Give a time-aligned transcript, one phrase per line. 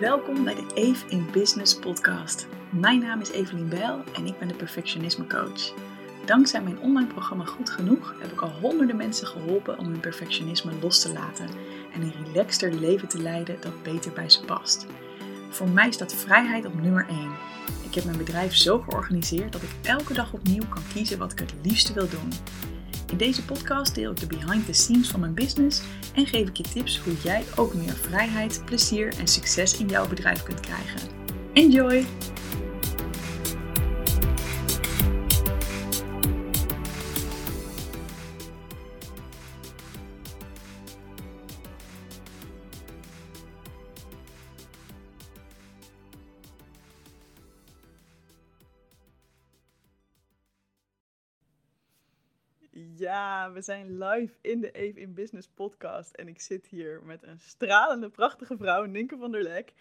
[0.00, 2.46] Welkom bij de Eve in Business podcast.
[2.70, 5.74] Mijn naam is Evelien Bijl en ik ben de perfectionisme coach.
[6.24, 10.72] Dankzij mijn online programma Goed Genoeg heb ik al honderden mensen geholpen om hun perfectionisme
[10.80, 11.48] los te laten
[11.92, 14.86] en een relaxter leven te leiden dat beter bij ze past.
[15.48, 17.18] Voor mij staat vrijheid op nummer 1.
[17.88, 21.38] Ik heb mijn bedrijf zo georganiseerd dat ik elke dag opnieuw kan kiezen wat ik
[21.38, 22.32] het liefste wil doen.
[23.10, 25.82] In deze podcast deel ik de behind the scenes van mijn business
[26.14, 30.08] en geef ik je tips hoe jij ook meer vrijheid, plezier en succes in jouw
[30.08, 31.00] bedrijf kunt krijgen.
[31.52, 32.06] Enjoy!
[53.18, 56.14] Ja, we zijn live in de Eve in Business podcast.
[56.14, 59.72] En ik zit hier met een stralende, prachtige vrouw, Ninke van der Lek.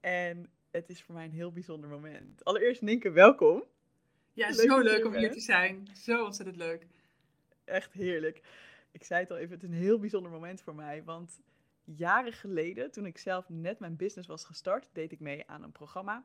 [0.00, 2.44] En het is voor mij een heel bijzonder moment.
[2.44, 3.64] Allereerst, Ninke, welkom.
[4.32, 5.88] Ja, Leuk zo leuk om hier te zijn.
[5.94, 6.86] Zo ontzettend leuk.
[7.64, 8.42] Echt heerlijk.
[8.90, 11.04] Ik zei het al even, het is een heel bijzonder moment voor mij.
[11.04, 11.40] Want
[11.84, 15.72] jaren geleden, toen ik zelf net mijn business was gestart, deed ik mee aan een
[15.72, 16.24] programma.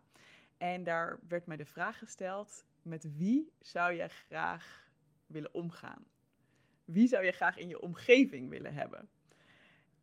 [0.58, 4.90] En daar werd mij de vraag gesteld, met wie zou jij graag
[5.28, 6.06] willen omgaan?
[6.88, 9.10] Wie zou je graag in je omgeving willen hebben?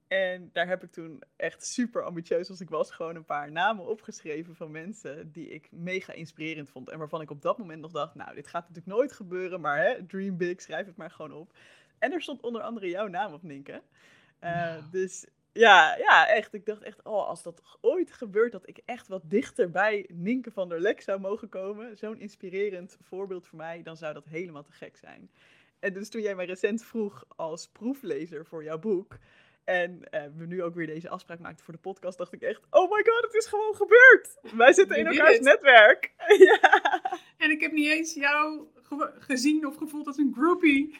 [0.08, 3.86] En daar heb ik toen echt super ambitieus als ik was, gewoon een paar namen
[3.86, 6.88] opgeschreven van mensen die ik mega inspirerend vond.
[6.88, 9.78] En waarvan ik op dat moment nog dacht, nou, dit gaat natuurlijk nooit gebeuren, maar
[9.78, 11.56] hè, dream big, schrijf het maar gewoon op.
[11.98, 13.82] En er stond onder andere jouw naam op, Ninke.
[14.38, 14.76] Eh.
[14.90, 16.54] Dus ja, ja, echt.
[16.54, 20.50] Ik dacht echt, oh, als dat ooit gebeurt, dat ik echt wat dichter bij Ninke
[20.50, 21.96] van der Lek zou mogen komen.
[21.96, 25.30] Zo'n inspirerend voorbeeld voor mij, dan zou dat helemaal te gek zijn.
[25.84, 29.16] En dus toen jij mij recent vroeg als proeflezer voor jouw boek.
[29.64, 32.60] En eh, we nu ook weer deze afspraak maakten voor de podcast, dacht ik echt:
[32.70, 34.38] Oh my god, het is gewoon gebeurd.
[34.56, 36.12] Wij zitten in elkaars netwerk.
[36.48, 36.60] ja.
[37.38, 40.96] En ik heb niet eens jou ge- gezien of gevoeld als een groupie.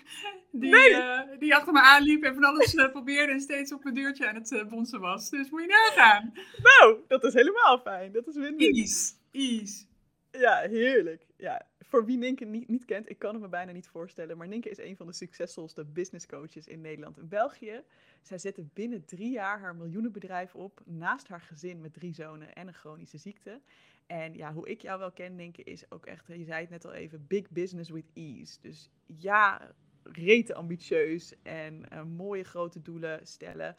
[0.50, 0.94] Die, Nee.
[0.94, 4.28] eh, die achter me aanliep en van alles eh, probeerde en steeds op mijn deurtje
[4.28, 5.30] aan het bonzen was.
[5.30, 6.32] Dus moet je nagaan.
[6.62, 8.12] Nou, dat is helemaal fijn.
[8.12, 8.74] Dat is win-win.
[8.74, 9.12] Ease.
[9.30, 9.84] Ease.
[10.30, 11.26] Ja, heerlijk.
[11.36, 14.48] Ja, voor wie Ninke niet, niet kent, ik kan het me bijna niet voorstellen, maar
[14.48, 17.82] Ninke is een van de succesvolste business coaches in Nederland en België.
[18.22, 22.66] Zij zette binnen drie jaar haar miljoenenbedrijf op, naast haar gezin met drie zonen en
[22.66, 23.60] een chronische ziekte.
[24.06, 26.84] En ja, hoe ik jou wel ken, Ninke, is ook echt, je zei het net
[26.84, 28.58] al even, big business with ease.
[28.60, 33.76] Dus ja, rete ambitieus en eh, mooie grote doelen stellen,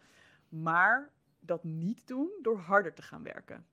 [0.49, 3.65] maar dat niet doen door harder te gaan werken.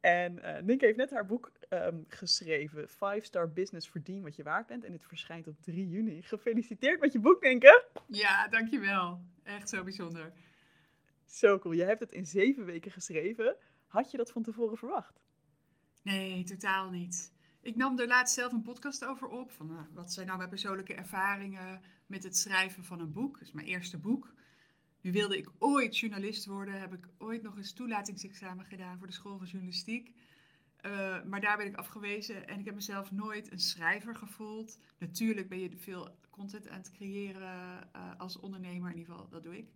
[0.00, 4.66] En Ninke heeft net haar boek ehm, geschreven, Five Star Business Verdien wat je waard
[4.66, 4.84] bent.
[4.84, 6.22] En dit verschijnt op 3 juni.
[6.22, 7.84] Gefeliciteerd met je boek, Ninke.
[8.06, 9.20] Ja, dankjewel.
[9.42, 10.32] Echt zo bijzonder.
[11.26, 11.74] Zo cool.
[11.74, 13.56] Je hebt het in zeven weken geschreven.
[13.86, 15.20] Had je dat van tevoren verwacht?
[16.02, 17.32] Nee, totaal niet.
[17.60, 19.52] Ik nam er laatst zelf een podcast over op.
[19.52, 23.38] Van, nou, wat zijn nou mijn persoonlijke ervaringen met het schrijven van een boek?
[23.38, 24.34] Dat is mijn eerste boek.
[25.00, 26.80] Nu wilde ik ooit journalist worden.
[26.80, 30.14] Heb ik ooit nog eens toelatingsexamen gedaan voor de school van journalistiek.
[30.82, 34.78] Eh, maar daar ben ik afgewezen en ik heb mezelf nooit een schrijver gevoeld.
[34.98, 39.42] Natuurlijk ben je veel content aan het creëren eh, als ondernemer, in ieder geval, dat
[39.42, 39.68] doe ik.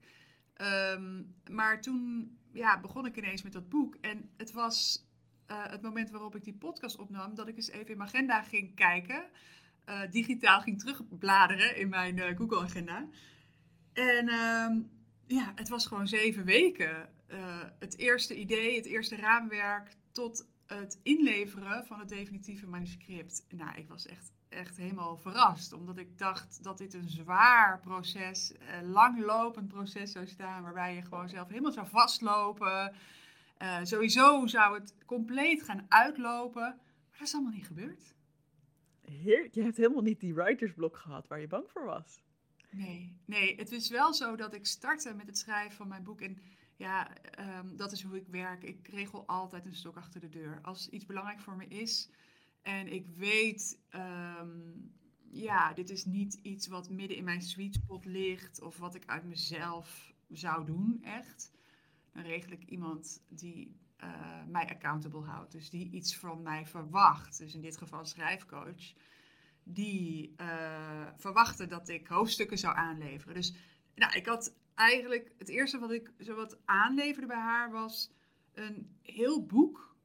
[0.54, 3.96] Ehm, maar toen ja, begon ik ineens met dat boek.
[4.00, 5.06] En het was
[5.46, 8.42] eh, het moment waarop ik die podcast opnam, dat ik eens even in mijn agenda
[8.42, 9.24] ging kijken.
[10.10, 13.08] digitaal ging terugbladeren in mijn Google-agenda.
[13.92, 14.80] En ehm,
[15.26, 17.08] ja, het was gewoon zeven weken.
[17.78, 23.46] Het eerste idee, het eerste raamwerk, tot het inleveren van het definitieve manuscript.
[23.48, 28.52] Nou, ik was echt, echt helemaal verrast, omdat ik dacht dat dit een zwaar proces,
[28.52, 32.94] eh, langlopend proces zou staan, waarbij je gewoon zelf helemaal zou vastlopen.
[33.56, 38.14] Eh, sowieso zou het compleet gaan uitlopen, maar dat is allemaal niet gebeurd.
[39.00, 39.54] Heerlijk.
[39.54, 42.20] Je hebt helemaal niet die writersblok gehad waar je bang voor was.
[42.70, 46.20] Nee, nee, het is wel zo dat ik startte met het schrijven van mijn boek.
[46.20, 46.38] En
[46.76, 48.62] ja, ehm, dat is hoe ik werk.
[48.62, 50.58] Ik regel altijd een stok achter de deur.
[50.62, 52.10] Als iets belangrijk voor me is
[52.62, 54.50] en ik weet, ehm,
[55.30, 59.06] ja, dit is niet iets wat midden in mijn sweet spot ligt of wat ik
[59.06, 61.52] uit mezelf zou doen, echt.
[62.12, 65.52] Dan regel ik iemand die eh, mij accountable houdt.
[65.52, 67.38] Dus die iets van mij verwacht.
[67.38, 68.92] Dus in dit geval schrijfcoach
[69.62, 70.34] die
[71.16, 73.34] verwachten dat ik hoofdstukken zou aanleveren.
[73.34, 73.54] Dus
[73.94, 78.10] nou, ik had eigenlijk het eerste wat ik zo wat aanleverde bij haar was
[78.52, 79.96] een heel boek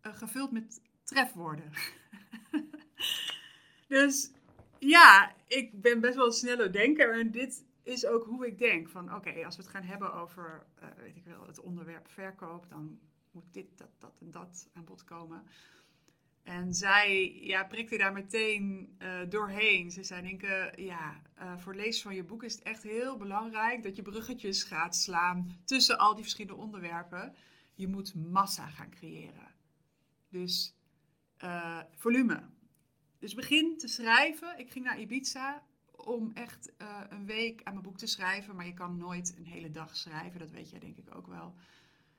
[0.00, 1.70] eh, gevuld met trefwoorden.
[3.88, 4.32] dus
[4.78, 8.88] ja, ik ben best wel een snelle denker en dit is ook hoe ik denk.
[8.88, 12.68] Van oké, als we het gaan hebben over, uh, weet ik wel, het onderwerp verkoop,
[12.68, 13.00] dan
[13.30, 15.42] moet dit, dat, dat en dat aan bod komen.
[16.42, 19.90] En zij ja, prikte daar meteen uh, doorheen.
[19.90, 23.82] Ze zei, denken, ja, uh, voor lezen van je boek is het echt heel belangrijk
[23.82, 27.34] dat je bruggetjes gaat slaan tussen al die verschillende onderwerpen.
[27.74, 29.54] Je moet massa gaan creëren.
[30.28, 30.74] Dus
[31.44, 32.42] uh, volume.
[33.18, 34.58] Dus begin te schrijven.
[34.58, 36.72] Ik ging naar Ibiza om echt
[37.08, 38.56] een week aan mijn boek te schrijven.
[38.56, 41.54] Maar je kan nooit een hele dag schrijven, dat weet jij denk ik ook wel.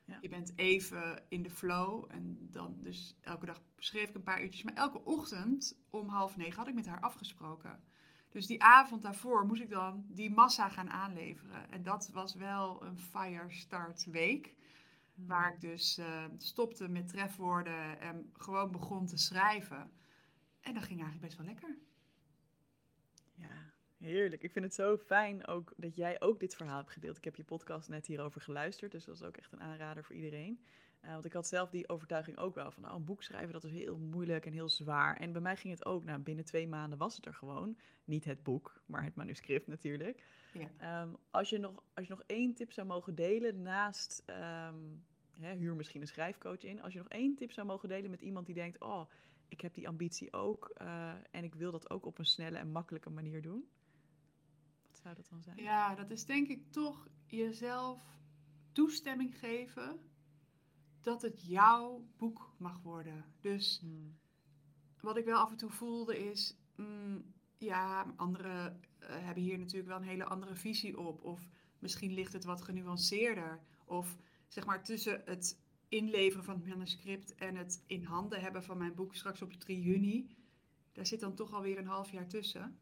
[0.06, 0.18] Ja.
[0.22, 4.42] Je bent even in de flow en dan dus elke dag schreef ik een paar
[4.42, 4.64] uurtjes.
[4.64, 7.84] Maar elke ochtend om half negen had ik met haar afgesproken.
[8.30, 11.72] Dus die avond daarvoor moest ik dan die massa gaan aanleveren.
[11.72, 14.56] En dat was wel een fire start week.
[15.14, 15.28] Hmm.
[15.28, 19.92] Waar ik dus uh, stopte met trefwoorden en gewoon begon te schrijven.
[20.62, 21.78] En dat ging eigenlijk best wel lekker.
[24.04, 24.44] Heerlijk.
[24.44, 27.18] Ik vind het zo fijn ook dat jij ook dit verhaal hebt gedeeld.
[27.18, 30.16] Ik heb je podcast net hierover geluisterd, dus dat is ook echt een aanrader voor
[30.16, 30.60] iedereen.
[31.06, 33.64] Uh, want ik had zelf die overtuiging ook wel van, nou, een boek schrijven dat
[33.64, 35.18] is heel moeilijk en heel zwaar.
[35.18, 37.78] En bij mij ging het ook, nou, binnen twee maanden was het er gewoon.
[38.04, 40.24] Niet het boek, maar het manuscript natuurlijk.
[40.54, 41.02] Ja.
[41.02, 45.06] Um, als, je nog, als je nog één tip zou mogen delen naast, um,
[45.40, 46.82] hè, huur misschien een schrijfcoach in.
[46.82, 49.10] Als je nog één tip zou mogen delen met iemand die denkt, oh,
[49.48, 52.72] ik heb die ambitie ook uh, en ik wil dat ook op een snelle en
[52.72, 53.68] makkelijke manier doen
[55.04, 55.58] zou dat dan zijn?
[55.58, 58.20] Ja, dat is denk ik toch jezelf
[58.72, 60.00] toestemming geven
[61.02, 63.26] dat het jouw boek mag worden.
[63.42, 64.18] Dus hmm.
[65.02, 69.88] wat ik wel af en toe voelde is, mm, ja, anderen uh, hebben hier natuurlijk
[69.88, 71.24] wel een hele andere visie op.
[71.24, 73.60] Of misschien ligt het wat genuanceerder.
[73.86, 74.18] Of
[74.48, 78.96] zeg maar tussen het inleveren van het manuscript en het in handen hebben van mijn
[78.96, 80.36] boek straks op 3 juni.
[80.92, 82.78] Daar zit dan toch alweer een half jaar tussen.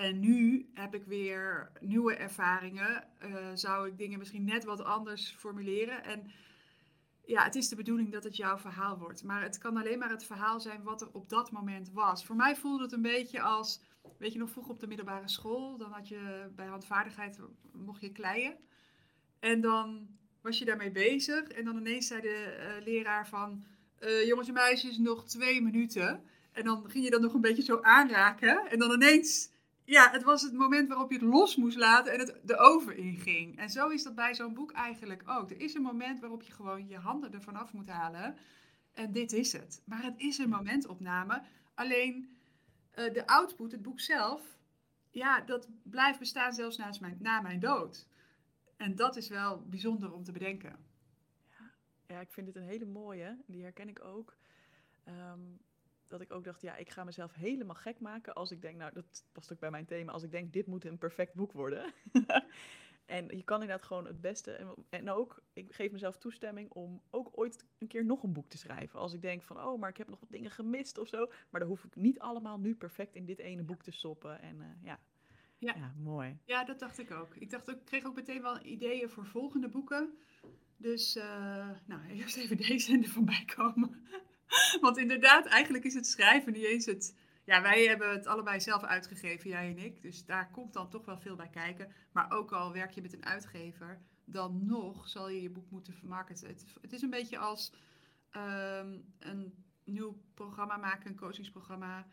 [0.00, 3.04] En nu heb ik weer nieuwe ervaringen.
[3.24, 6.04] Uh, zou ik dingen misschien net wat anders formuleren.
[6.04, 6.30] En
[7.24, 9.24] ja, het is de bedoeling dat het jouw verhaal wordt.
[9.24, 12.24] Maar het kan alleen maar het verhaal zijn wat er op dat moment was.
[12.24, 13.80] Voor mij voelde het een beetje als,
[14.18, 15.76] weet je nog, vroeger op de middelbare school.
[15.76, 17.38] Dan had je bij handvaardigheid,
[17.72, 18.56] mocht je kleien.
[19.38, 20.08] En dan
[20.40, 21.48] was je daarmee bezig.
[21.48, 23.64] En dan ineens zei de uh, leraar van,
[24.00, 26.24] uh, jongens en meisjes, nog twee minuten.
[26.52, 28.70] En dan ging je dan nog een beetje zo aanraken.
[28.70, 29.50] En dan ineens
[29.90, 32.96] ja, het was het moment waarop je het los moest laten en het de oven
[32.96, 33.58] inging.
[33.58, 35.50] En zo is dat bij zo'n boek eigenlijk ook.
[35.50, 38.36] Er is een moment waarop je gewoon je handen ervan af moet halen.
[38.92, 39.82] En dit is het.
[39.84, 41.42] Maar het is een momentopname.
[41.74, 42.36] Alleen
[42.94, 44.58] uh, de output, het boek zelf,
[45.10, 48.06] ja, dat blijft bestaan zelfs naast mijn, na mijn dood.
[48.76, 50.76] En dat is wel bijzonder om te bedenken.
[51.48, 51.70] Ja,
[52.06, 53.38] ja ik vind het een hele mooie.
[53.46, 54.36] Die herken ik ook.
[55.08, 55.60] Um,
[56.10, 58.92] dat ik ook dacht, ja, ik ga mezelf helemaal gek maken als ik denk, nou,
[58.92, 61.92] dat past ook bij mijn thema, als ik denk, dit moet een perfect boek worden.
[63.06, 67.28] en je kan inderdaad gewoon het beste, en, ook, ik geef mezelf toestemming om ook
[67.32, 68.98] ooit een keer nog een boek te schrijven.
[68.98, 71.60] Als ik denk van, oh, maar ik heb nog wat dingen gemist of zo, maar
[71.60, 74.40] dan hoef ik niet allemaal nu perfect in dit ene boek te stoppen.
[74.40, 74.98] En uh, ja.
[75.58, 75.74] Ja.
[75.76, 76.38] ja, mooi.
[76.44, 77.36] Ja, dat dacht ik ook.
[77.36, 80.18] Ik dacht ik kreeg ook meteen wel ideeën voor volgende boeken.
[80.76, 84.06] Dus, uh, nou, eerst even deze en er voorbij komen.
[84.80, 87.18] Want inderdaad, eigenlijk is het schrijven niet eens het.
[87.44, 90.02] Ja, wij hebben het allebei zelf uitgegeven, jij en ik.
[90.02, 91.92] Dus daar komt dan toch wel veel bij kijken.
[92.12, 95.94] Maar ook al werk je met een uitgever, dan nog zal je je boek moeten
[95.94, 96.48] vermarkten.
[96.48, 97.72] Het, het is een beetje als
[98.30, 102.06] ehm, een nieuw programma maken, een coachingsprogramma.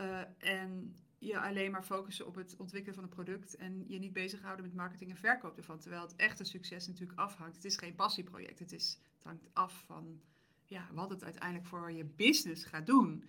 [0.00, 4.12] Uh, en je alleen maar focussen op het ontwikkelen van een product en je niet
[4.12, 5.78] bezighouden met marketing en verkoop ervan.
[5.78, 7.54] Terwijl het echte succes natuurlijk afhangt.
[7.54, 10.20] Het is geen passieproject, het, is, het hangt af van
[10.66, 13.24] ja, wat het uiteindelijk voor je business gaat doen.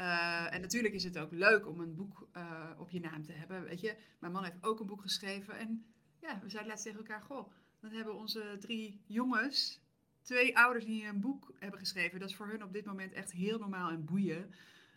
[0.00, 3.32] Uh, en natuurlijk is het ook leuk om een boek uh, op je naam te
[3.32, 3.62] hebben.
[3.62, 5.58] Weet je, mijn man heeft ook een boek geschreven.
[5.58, 5.84] En
[6.20, 9.80] ja, we zeiden laatst tegen elkaar: Goh, dan hebben onze drie jongens,
[10.22, 12.20] twee ouders die een boek hebben geschreven.
[12.20, 14.54] Dat is voor hun op dit moment echt heel normaal en boeien.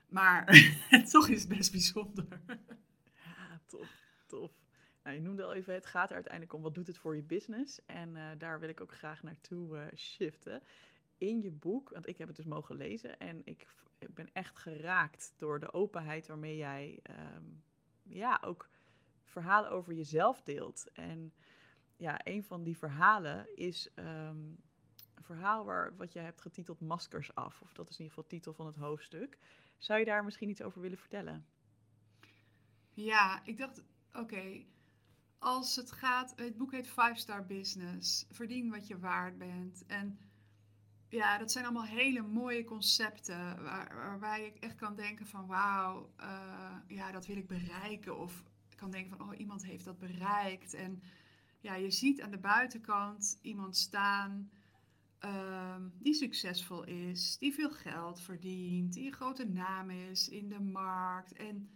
[0.09, 0.45] Maar
[1.11, 2.41] toch is het best bijzonder.
[3.13, 4.51] Ja, tof, tof.
[5.03, 7.23] Nou, je noemde al even, het gaat er uiteindelijk om wat doet het voor je
[7.23, 7.85] business.
[7.85, 10.61] En uh, daar wil ik ook graag naartoe shiften
[11.17, 13.67] in je boek, want ik heb het dus mogen lezen en ik,
[13.99, 17.43] ik ben echt geraakt door de openheid waarmee jij ehm,
[18.03, 18.69] ja, ook
[19.23, 20.91] verhalen over jezelf deelt.
[20.93, 21.33] En
[21.97, 24.57] ja, een van die verhalen is um,
[25.13, 27.61] een verhaal waar, wat jij hebt getiteld Maskers af.
[27.61, 29.37] Of dat is in ieder geval de titel van het hoofdstuk.
[29.77, 31.45] Zou je daar misschien iets over willen vertellen?
[32.89, 34.65] Ja, ik dacht, oké,
[35.43, 38.25] als het gaat, het boek heet Five Star Business.
[38.29, 39.85] Verdien wat je waard bent.
[39.85, 40.19] En
[41.13, 46.09] ja, dat zijn allemaal hele mooie concepten waar, waarbij ik echt kan denken van wauw,
[46.19, 48.17] uh, ja, dat wil ik bereiken.
[48.17, 48.43] Of
[48.75, 50.73] kan denken van, oh, iemand heeft dat bereikt.
[50.73, 51.01] En
[51.59, 54.51] ja, je ziet aan de buitenkant iemand staan
[55.19, 60.59] ehm, die succesvol is, die veel geld verdient, die een grote naam is in de
[60.59, 61.33] markt.
[61.33, 61.69] En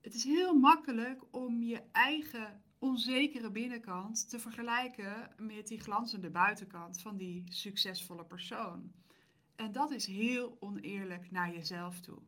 [0.00, 7.00] het is heel makkelijk om je eigen onzekere binnenkant te vergelijken met die glanzende buitenkant
[7.00, 8.92] van die succesvolle persoon.
[9.56, 12.18] En dat is heel oneerlijk naar jezelf toe.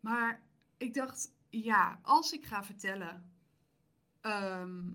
[0.00, 0.42] Maar
[0.76, 3.32] ik dacht, ja, als ik ga vertellen
[4.20, 4.90] ehm,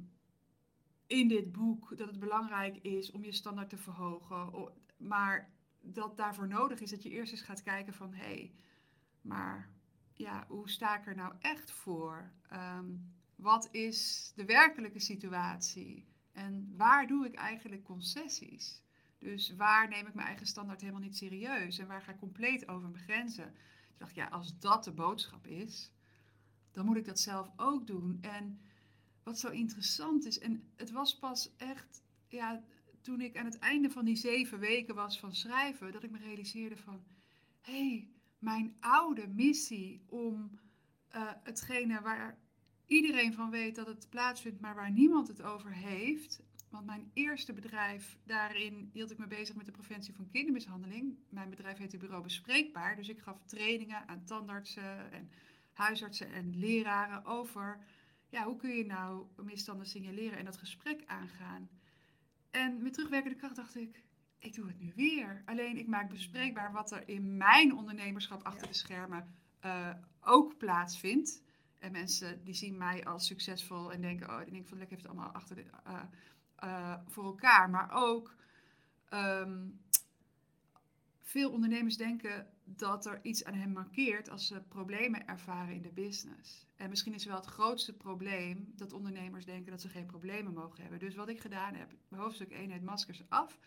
[1.08, 6.48] in dit boek dat het belangrijk is om je standaard te verhogen, maar dat daarvoor
[6.48, 8.54] nodig is dat je eerst eens gaat kijken van hé, hey,
[9.22, 9.70] maar
[10.14, 12.32] ja, hoe sta ik er nou echt voor?
[12.50, 12.94] Ehm,
[13.36, 16.06] wat is de werkelijke situatie?
[16.32, 18.82] En waar doe ik eigenlijk concessies?
[19.20, 21.78] Dus waar neem ik mijn eigen standaard helemaal niet serieus?
[21.78, 23.48] En waar ga ik compleet over mijn grenzen?
[23.94, 25.92] Ik dacht, ja, als dat de boodschap is,
[26.72, 28.18] dan moet ik dat zelf ook doen.
[28.22, 28.60] En
[29.24, 32.64] wat zo interessant is, en het was pas echt, ja,
[33.02, 36.18] toen ik aan het einde van die zeven weken was van schrijven, dat ik me
[36.18, 37.04] realiseerde van,
[37.62, 40.60] hé, hey, mijn oude missie om
[41.16, 42.38] uh, hetgene waar
[42.88, 46.44] iedereen van weet dat het plaatsvindt, maar waar niemand het over heeft.
[46.70, 51.18] Want mijn eerste bedrijf, daarin hield ik me bezig met de preventie van kindermishandeling.
[51.30, 52.96] Mijn bedrijf heette Bureau Bespreekbaar.
[52.96, 55.30] Dus ik gaf trainingen aan tandartsen en
[55.74, 57.80] huisartsen en leraren over
[58.30, 61.70] ja, hoe kun je nou misstanden signaleren en dat gesprek aangaan.
[62.52, 64.04] En met terugwerkende kracht dacht ik,
[64.40, 65.42] ik doe het nu weer.
[65.46, 69.28] Alleen ik maak bespreekbaar wat er in mijn ondernemerschap achter de schermen
[69.66, 69.90] uh,
[70.22, 71.44] ook plaatsvindt.
[71.86, 75.18] En mensen die zien mij als succesvol en denken, oh, denken van lekker heeft het
[75.18, 75.66] allemaal achter de,
[76.64, 77.70] uh, voor elkaar.
[77.70, 78.36] Maar ook
[79.10, 79.80] um,
[81.22, 85.92] veel ondernemers denken dat er iets aan hen markeert als ze problemen ervaren in de
[85.92, 86.68] business.
[86.76, 90.82] En misschien is wel het grootste probleem dat ondernemers denken dat ze geen problemen mogen
[90.82, 91.00] hebben.
[91.00, 93.60] Dus wat ik gedaan heb, hoofdstuk 1 heet Maskers af.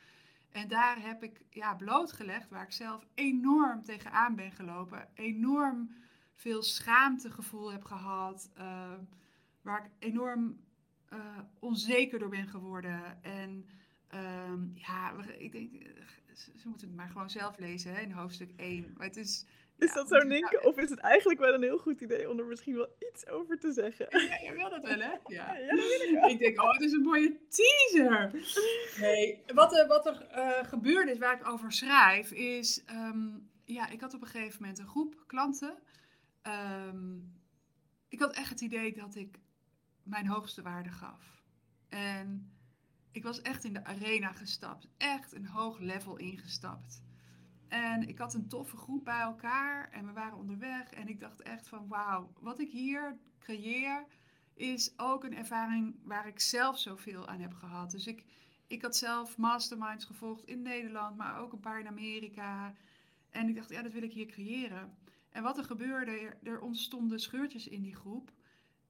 [0.50, 5.08] En daar heb ik ja, blootgelegd waar ik zelf enorm tegenaan ben gelopen.
[5.14, 5.90] Enorm
[6.38, 8.50] veel schaamtegevoel heb gehad.
[8.59, 8.92] Uh,
[9.62, 10.61] waar ik enorm
[11.12, 11.18] uh,
[11.59, 13.23] onzeker door ben geworden.
[13.23, 13.68] En
[14.14, 15.71] uh, ja, ik denk,
[16.35, 18.95] ze moeten het maar gewoon zelf lezen hè, in hoofdstuk 1.
[18.97, 19.45] Maar het is,
[19.78, 20.64] is dat zo denken?
[20.64, 23.59] Of is het eigenlijk wel een heel goed idee om er misschien wel iets over
[23.59, 24.07] te zeggen?
[24.11, 25.12] Ja, je wil dat wel, hè?
[25.26, 26.30] Ja, ja ik wel.
[26.30, 28.30] Ik denk, oh, het is een mooie teaser.
[29.00, 32.85] Nee, wat, er, wat er uh, gebeurd is, waar ik over schrijf, is...
[32.90, 35.78] Um, ja, ik had op een gegeven moment een groep klanten.
[36.49, 37.33] Um,
[38.09, 39.38] ik had echt het idee dat ik
[40.02, 41.43] mijn hoogste waarde gaf.
[41.88, 42.52] En
[43.11, 44.88] ik was echt in de arena gestapt.
[44.97, 47.02] Echt een hoog level ingestapt.
[47.69, 50.90] En ik had een toffe groep bij elkaar en we waren onderweg.
[50.90, 54.07] En ik dacht echt van wauw, wat ik hier creëer
[54.55, 57.90] is ook een ervaring waar ik zelf zoveel aan heb gehad.
[57.90, 58.25] Dus ik,
[58.67, 62.75] ik had zelf masterminds gevolgd in Nederland, maar ook een paar in Amerika.
[63.31, 64.97] En ik dacht, ja, dat wil ik hier creëren.
[65.38, 68.33] En wat er gebeurde, er ontstonden scheurtjes in die groep.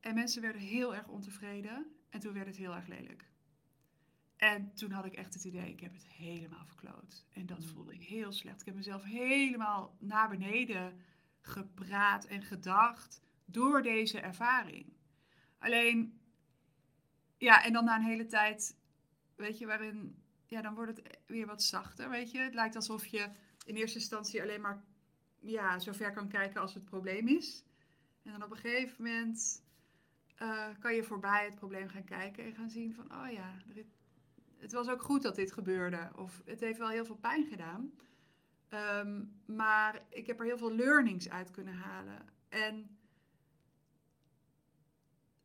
[0.00, 1.87] En mensen werden heel erg ontevreden.
[2.11, 3.31] En toen werd het heel erg lelijk.
[4.37, 7.26] En toen had ik echt het idee, ik heb het helemaal verkloot.
[7.33, 7.67] En dat mm.
[7.67, 8.61] voelde ik heel slecht.
[8.61, 11.00] Ik heb mezelf helemaal naar beneden
[11.40, 14.93] gepraat en gedacht door deze ervaring.
[15.59, 16.21] Alleen,
[17.38, 18.76] ja, en dan na een hele tijd,
[19.37, 22.38] weet je, waarin, ja, dan wordt het weer wat zachter, weet je.
[22.38, 23.31] Het lijkt alsof je
[23.64, 24.85] in eerste instantie alleen maar,
[25.50, 27.64] ja, zo ver kan kijken als het probleem is.
[28.23, 29.62] En dan op een gegeven moment
[30.43, 33.55] uh, kan je voorbij het probleem gaan kijken en gaan zien van, oh ja,
[34.59, 36.11] het was ook goed dat dit gebeurde.
[36.17, 37.93] Of het heeft wel heel veel pijn gedaan.
[38.71, 42.28] Um, maar ik heb er heel veel learnings uit kunnen halen.
[42.49, 42.99] En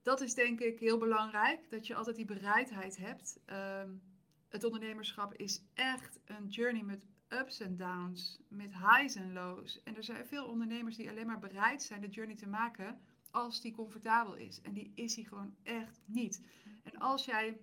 [0.01, 3.39] dat is denk ik heel belangrijk, dat je altijd die bereidheid hebt.
[3.45, 4.01] Um,
[4.49, 7.05] het ondernemerschap is echt een journey met
[7.39, 9.83] ups en downs, met highs en lows.
[9.83, 12.99] En er zijn veel ondernemers die alleen maar bereid zijn de journey te maken
[13.31, 14.61] als die comfortabel is.
[14.61, 16.41] En die is die gewoon echt niet.
[16.83, 17.57] En als jij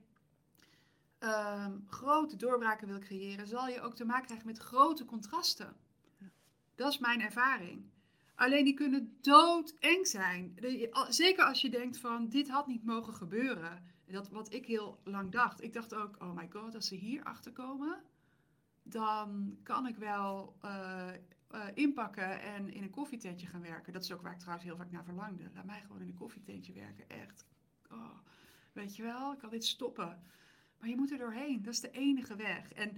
[1.18, 5.76] um, grote doorbraken wil creëren, zal je ook te maken krijgen met grote contrasten.
[6.74, 7.90] Dat is mijn ervaring.
[8.34, 10.58] Alleen die kunnen doodeng zijn.
[11.08, 13.84] Zeker als je denkt van dit had niet mogen gebeuren.
[14.06, 15.62] Dat wat ik heel lang dacht.
[15.62, 18.02] Ik dacht ook, oh my god, als ze hier achter komen,
[18.90, 21.08] dan kan ik wel uh,
[21.54, 23.92] uh, inpakken en in een koffietentje gaan werken.
[23.92, 25.50] Dat is ook waar ik trouwens heel vaak naar verlangde.
[25.54, 27.08] Laat mij gewoon in een koffietentje werken.
[27.08, 27.44] Echt.
[27.90, 28.18] Oh,
[28.72, 30.22] weet je wel, ik kan dit stoppen.
[30.78, 31.62] Maar je moet er doorheen.
[31.62, 32.72] Dat is de enige weg.
[32.72, 32.96] En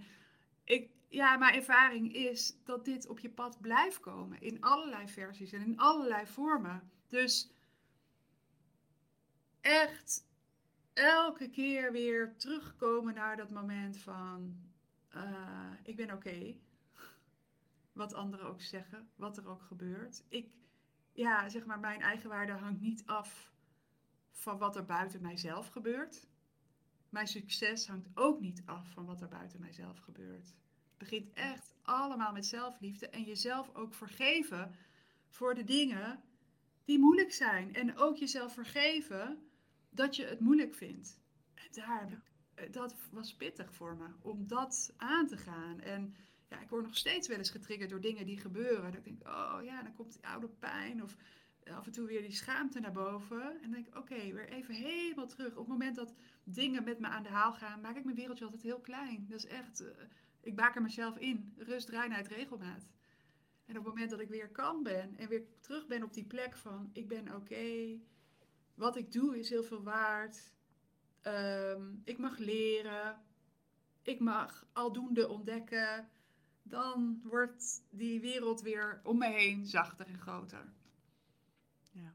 [0.64, 4.40] ik, ja, mijn ervaring is dat dit op je pad blijft komen.
[4.40, 6.90] In allerlei versies en in allerlei vormen.
[7.06, 7.50] Dus
[9.60, 10.26] echt
[10.92, 14.56] elke keer weer terugkomen naar dat moment van
[15.14, 16.54] uh, ik ben oké.
[17.92, 20.24] Wat anderen ook zeggen, wat er ook gebeurt.
[20.28, 20.52] Ik,
[21.12, 23.52] ja, zeg maar, mijn eigenwaarde hangt niet af
[24.32, 26.26] van wat er buiten mijzelf gebeurt.
[27.08, 30.46] Mijn succes hangt ook niet af van wat er buiten mijzelf gebeurt.
[30.46, 34.76] Het begint echt allemaal met zelfliefde en jezelf ook vergeven
[35.28, 36.22] voor de dingen
[36.84, 37.74] die moeilijk zijn.
[37.74, 39.48] En ook jezelf vergeven
[39.90, 41.20] dat je het moeilijk vindt.
[41.54, 42.18] En daar eh,
[42.70, 45.80] dat was pittig voor me, om dat aan te gaan.
[45.80, 46.14] En
[46.48, 48.92] ja, ik word nog steeds wel eens getriggerd door dingen die gebeuren.
[48.92, 51.02] Dat ik denk, oh ja, dan komt die oude pijn.
[51.02, 51.16] Of
[51.70, 53.42] af en toe weer die schaamte naar boven.
[53.42, 55.50] En dan denk ik, oké, weer even helemaal terug.
[55.50, 58.44] Op het moment dat dingen met me aan de haal gaan, maak ik mijn wereldje
[58.44, 59.26] altijd heel klein.
[59.28, 59.88] Dat is echt, uh,
[60.40, 61.54] ik baker mezelf in.
[61.56, 62.90] Rust, reinheid, regelmaat.
[63.64, 66.24] En op het moment dat ik weer kan ben en weer terug ben op die
[66.24, 67.98] plek van, ik ben oké.
[68.74, 70.52] wat ik doe is heel veel waard.
[71.22, 73.20] Ehm, ik mag leren.
[74.02, 76.08] Ik mag aldoende ontdekken.
[76.62, 80.72] Dan wordt die wereld weer om me heen zachter en groter.
[81.90, 82.14] Ja.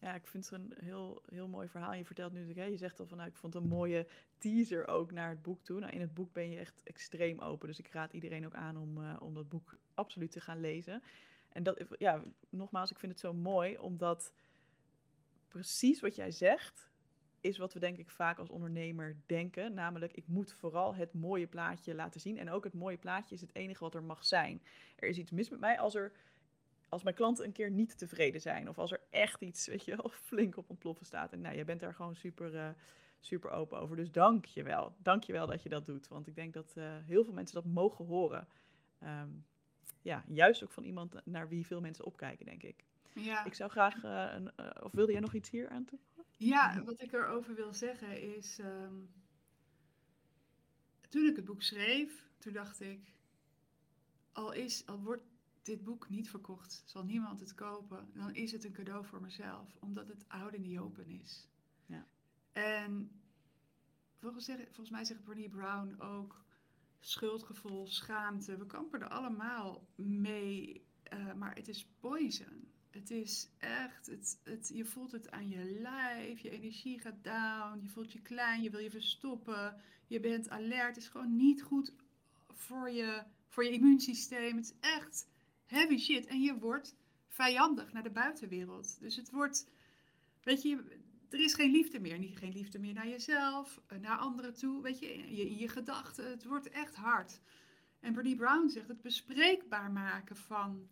[0.00, 1.94] Ja, ik vind het een heel, heel mooi verhaal.
[1.94, 4.06] Je vertelt nu, je zegt al van, nou, ik vond een mooie
[4.38, 5.80] teaser ook naar het boek toe.
[5.80, 8.76] Nou, in het boek ben je echt extreem open, dus ik raad iedereen ook aan
[8.76, 11.02] om, uh, om dat boek absoluut te gaan lezen.
[11.48, 14.32] En dat, ja, nogmaals, ik vind het zo mooi, omdat
[15.48, 16.90] precies wat jij zegt,
[17.40, 19.74] is wat we denk ik vaak als ondernemer denken.
[19.74, 22.38] Namelijk, ik moet vooral het mooie plaatje laten zien.
[22.38, 24.62] En ook het mooie plaatje is het enige wat er mag zijn.
[24.96, 26.12] Er is iets mis met mij als er
[26.88, 28.68] als mijn klanten een keer niet tevreden zijn.
[28.68, 31.32] Of als er echt iets, weet je wel, flink op ontploffen staat.
[31.32, 32.68] En nou, jij bent daar gewoon super, uh,
[33.20, 33.96] super open over.
[33.96, 34.94] Dus dank je wel.
[35.02, 36.08] Dank je wel dat je dat doet.
[36.08, 38.48] Want ik denk dat uh, heel veel mensen dat mogen horen.
[39.02, 39.44] Um,
[40.02, 42.84] ja, juist ook van iemand naar wie veel mensen opkijken, denk ik.
[43.12, 43.44] Ja.
[43.44, 44.50] Ik zou graag, uh, een,
[44.82, 45.98] of wilde jij nog iets hier aan toe?
[46.38, 48.58] Ja, wat ik erover wil zeggen is.
[48.58, 49.10] Um,
[51.08, 53.14] toen ik het boek schreef, toen dacht ik.
[54.32, 55.24] Al, is, al wordt
[55.62, 59.76] dit boek niet verkocht, zal niemand het kopen, dan is het een cadeau voor mezelf,
[59.80, 61.48] omdat het oud in die open is.
[61.86, 62.06] Ja.
[62.52, 63.20] En
[64.18, 66.44] volgens, volgens mij zegt Bernie Brown ook
[67.00, 68.56] schuldgevoel, schaamte.
[68.56, 72.67] We kampen er allemaal mee, uh, maar het is poison.
[72.98, 77.80] Het is echt, het, het, je voelt het aan je lijf, je energie gaat down,
[77.82, 80.94] je voelt je klein, je wil je verstoppen, je bent alert.
[80.94, 81.92] Het is gewoon niet goed
[82.52, 84.56] voor je, voor je immuunsysteem.
[84.56, 85.28] Het is echt
[85.64, 86.26] heavy shit.
[86.26, 86.96] En je wordt
[87.28, 89.00] vijandig naar de buitenwereld.
[89.00, 89.66] Dus het wordt,
[90.42, 92.18] weet je, er is geen liefde meer.
[92.18, 95.68] Niet geen liefde meer naar jezelf, eh, naar anderen toe, weet je, in je, je
[95.68, 96.30] gedachten.
[96.30, 97.40] Het wordt echt hard.
[98.00, 100.88] En Bernie Brown zegt het bespreekbaar maken van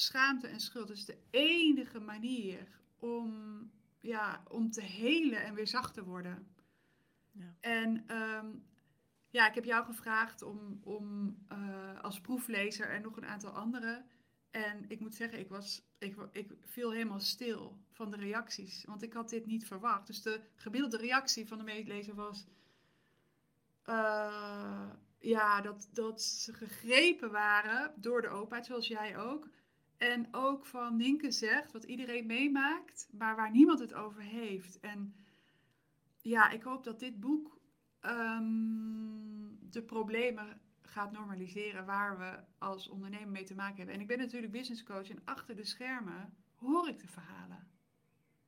[0.00, 5.94] schaamte en schuld is de enige manier om, ja, om te helen en weer zacht
[5.94, 6.46] te worden.
[7.32, 7.54] Ja.
[7.60, 8.64] En um,
[9.30, 14.06] ja, ik heb jou gevraagd om, om uh, als proeflezer en nog een aantal anderen.
[14.50, 18.84] En ik moet zeggen, ik, was, ik, ik viel helemaal stil van de reacties.
[18.84, 20.06] Want ik had dit niet verwacht.
[20.06, 22.46] Dus de gemiddelde reactie van de meelezer was...
[23.86, 29.48] Uh, ja, dat, dat ze gegrepen waren door de openheid, zoals jij ook.
[30.00, 34.80] En ook van Ninke zegt, wat iedereen meemaakt, maar waar niemand het over heeft.
[34.80, 35.14] En
[36.20, 37.60] ja, ik hoop dat dit boek
[38.00, 43.94] um, de problemen gaat normaliseren waar we als ondernemer mee te maken hebben.
[43.94, 47.68] En ik ben natuurlijk business coach en achter de schermen hoor ik de verhalen.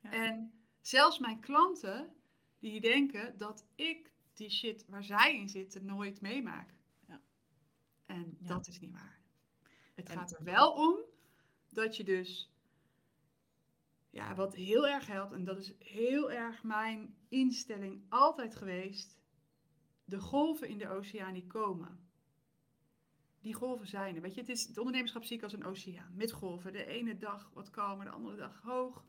[0.01, 0.11] Ja.
[0.11, 2.15] En zelfs mijn klanten
[2.59, 6.75] die denken dat ik die shit waar zij in zitten nooit meemaak.
[7.07, 7.21] Ja.
[8.07, 9.21] En dat is niet waar.
[9.95, 11.11] Het gaat er wel om
[11.73, 12.51] dat je dus,
[14.11, 19.19] ja, wat heel erg helpt, en dat is heel erg mijn instelling altijd geweest,
[20.05, 22.01] de golven in de oceaan die komen.
[23.41, 24.23] Die golven zijn er.
[24.23, 26.73] Weet je, het is het ondernemerschap zie ik als een oceaan met golven.
[26.73, 29.05] De ene dag wat kalmer, de andere dag hoog.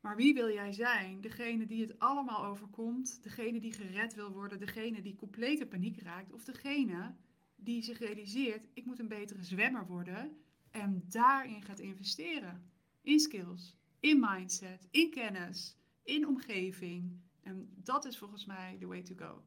[0.00, 1.20] Maar wie wil jij zijn?
[1.20, 6.32] Degene die het allemaal overkomt, degene die gered wil worden, degene die complete paniek raakt,
[6.32, 7.14] of degene
[7.56, 10.36] die zich realiseert: ik moet een betere zwemmer worden
[10.70, 12.70] en daarin gaat investeren.
[13.02, 19.02] In skills, in mindset, in kennis, in omgeving, en dat is volgens mij the way
[19.02, 19.44] to go.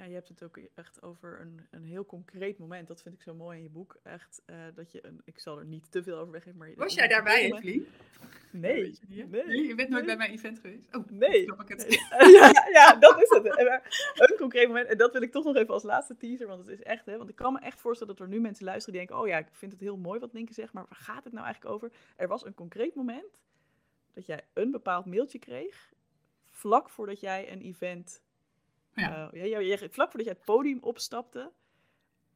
[0.00, 0.06] Ja.
[0.06, 2.88] Je hebt het ook echt over een, een heel concreet moment.
[2.88, 3.96] Dat vind ik zo mooi in je boek.
[4.02, 6.58] Echt, uh, dat je een, ik zal er niet te veel over weggeven.
[6.58, 7.86] Maar Was jij daarbij, Evelien?
[8.50, 9.66] Nee, nee, nee.
[9.66, 10.96] Je bent nooit bij mijn event geweest?
[10.96, 11.42] Oh, nee.
[11.42, 11.88] Snap ik het.
[11.88, 12.32] Nee.
[12.38, 13.44] ja, ja, dat is het.
[14.30, 14.88] een concreet moment.
[14.88, 16.46] En dat wil ik toch nog even als laatste teaser.
[16.46, 17.16] Want het is echt, hè.
[17.16, 19.24] Want ik kan me echt voorstellen dat er nu mensen luisteren die denken...
[19.24, 20.72] Oh ja, ik vind het heel mooi wat Linke zegt.
[20.72, 21.92] Maar waar gaat het nou eigenlijk over?
[22.16, 23.42] Er was een concreet moment
[24.12, 25.92] dat jij een bepaald mailtje kreeg
[26.60, 28.22] vlak voordat jij een event,
[28.94, 29.30] Ja.
[29.32, 31.52] eh, ja, ja, ja, vlak voordat jij het podium opstapte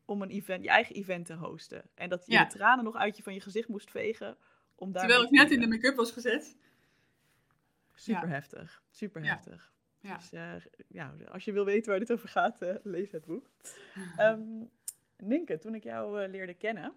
[0.05, 1.83] om een event, je eigen event te hosten.
[1.95, 2.45] En dat je Ja.
[2.45, 4.37] de tranen nog uit je van je gezicht moest vegen
[4.75, 6.57] om daar Terwijl ik net in de make-up was gezet.
[7.95, 9.73] Super heftig, super heftig.
[10.01, 10.17] Ja.
[10.17, 10.55] Dus eh,
[10.89, 13.51] ja, als je wil weten waar dit over gaat, eh, lees het boek.
[14.17, 14.43] Ehm
[15.17, 16.93] Ninke, toen ik jou eh, leerde kennen,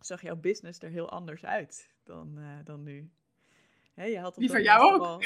[0.00, 3.10] zag jouw business er heel anders uit dan, eh, dan nu.
[3.94, 4.90] Hè, je had op Die van jou ook?
[4.96, 5.22] vooral-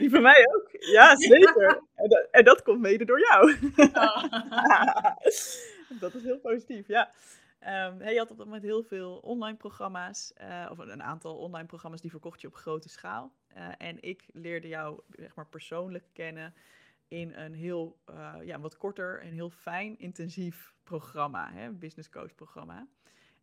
[0.00, 1.82] Die van mij ook, ja zeker.
[1.94, 3.56] En, dat, en dat komt mede door jou.
[6.00, 7.10] dat is heel positief, ja.
[7.58, 11.36] Ehm, hè, je had op dat moment heel veel online programma's, eh, of een aantal
[11.36, 13.32] online programma's die verkocht je op grote schaal.
[13.48, 16.54] Eh, en ik leerde jou zeg maar, persoonlijk kennen
[17.08, 22.10] in een heel eh, ja, wat korter en heel fijn, intensief programma, hè, een business
[22.10, 22.86] coach programma.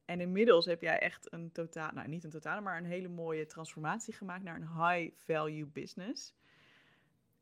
[0.05, 3.45] En inmiddels heb jij echt een totaal, nou niet een totale, maar een hele mooie
[3.45, 6.33] transformatie gemaakt naar een high value business.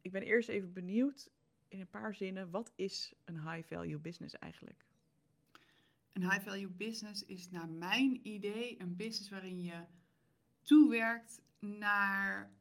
[0.03, 1.29] Ik ben eerst even benieuwd
[1.67, 4.85] in een paar zinnen, wat is een high value business eigenlijk?
[6.11, 9.85] Een high value business is naar mijn idee een business waarin je
[10.61, 12.51] toewerkt naar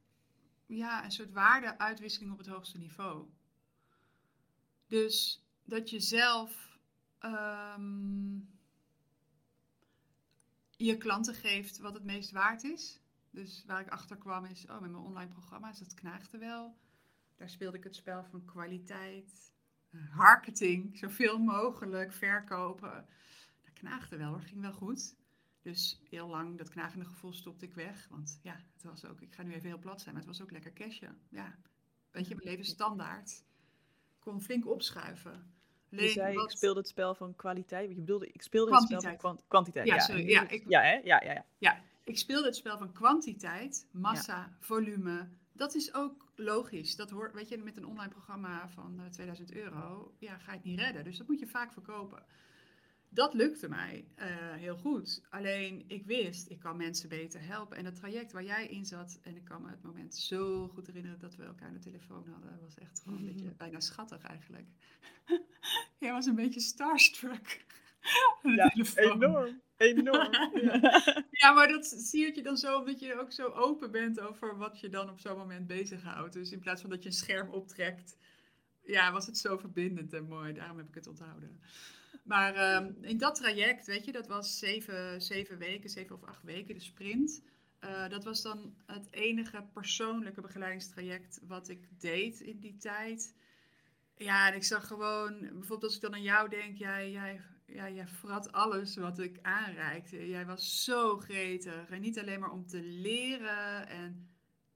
[0.66, 3.28] ja, een soort waardeuitwisseling op het hoogste niveau.
[4.86, 6.78] Dus dat je zelf
[7.18, 8.38] ehm,
[10.76, 13.00] je klanten geeft wat het meest waard is.
[13.30, 16.76] Dus waar ik achter kwam is, oh, met mijn online programma's, dat knaagde wel.
[17.36, 19.52] Daar speelde ik het spel van kwaliteit,
[19.90, 23.06] eh, marketing, zoveel mogelijk verkopen.
[23.64, 25.14] Dat knaagde wel hoor, ging wel goed.
[25.62, 28.06] Dus heel lang dat knagende gevoel stopte ik weg.
[28.10, 30.42] Want ja, het was ook, ik ga nu even heel plat zijn, maar het was
[30.42, 31.18] ook lekker cashen.
[31.28, 31.58] Ja,
[32.10, 33.44] weet je, mijn leven standaard.
[34.18, 35.50] Kon flink opschuiven.
[35.88, 37.88] Je zei, ik speelde het spel van kwaliteit.
[37.88, 39.18] Je bedoelde, ik speelde het spel van Kwantiteit.
[39.20, 39.86] kwant- kwantiteit.
[39.86, 40.92] Ja, Ja, sorry, ja, ik- ja, hè?
[40.92, 41.82] ja, ja, ja.
[42.04, 45.28] Ik speelde het spel van kwantiteit, massa, volume.
[45.52, 46.96] Dat is ook logisch.
[46.96, 50.56] Dat hoort, weet je, met een online programma van eh, 2000 euro, ja, ga je
[50.58, 51.04] het niet redden.
[51.04, 52.24] Dus dat moet je vaak verkopen.
[53.08, 55.22] Dat lukte mij eh, heel goed.
[55.30, 57.76] Alleen ik wist, ik kan mensen beter helpen.
[57.76, 60.86] En het traject waar jij in zat, en ik kan me het moment zo goed
[60.86, 64.22] herinneren dat we elkaar aan de telefoon hadden, was echt gewoon een beetje bijna schattig
[64.22, 64.66] eigenlijk.
[65.98, 67.64] jij was een beetje starstruck.
[68.42, 69.22] aan de Ja, telefoon.
[69.22, 69.60] enorm.
[69.82, 70.32] Enorm.
[70.32, 71.24] Ja.
[71.42, 74.80] Ja, maar dat zie je dan zo omdat je ook zo open bent over wat
[74.80, 76.32] je dan op zo'n moment bezighoudt.
[76.32, 78.16] Dus in plaats van dat je een scherm optrekt,
[78.84, 80.52] ja, was het zo verbindend en mooi.
[80.52, 81.60] Daarom heb ik het onthouden.
[82.24, 86.42] Maar ehm, in dat traject, weet je, dat was zeven, zeven weken, zeven of acht
[86.42, 87.42] weken, de sprint.
[87.78, 93.34] Eh, dat was dan het enige persoonlijke begeleidingstraject wat ik deed in die tijd.
[94.16, 97.40] Ja, en ik zag gewoon, bijvoorbeeld als ik dan aan jou denk, jij, jij,
[97.74, 100.28] ja, jij vrat alles wat ik aanreikte.
[100.28, 101.90] Jij was zo gretig.
[101.90, 104.28] En niet alleen maar om te leren en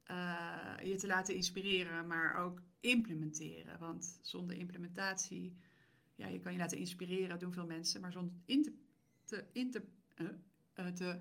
[0.05, 3.79] eh, je te laten inspireren, maar ook implementeren.
[3.79, 5.57] Want zonder implementatie,
[6.15, 8.73] ja, je kan je laten inspireren, doen veel mensen, maar zonder in te,
[9.25, 9.83] te, in te,
[10.15, 10.27] eh,
[10.75, 11.21] eh, te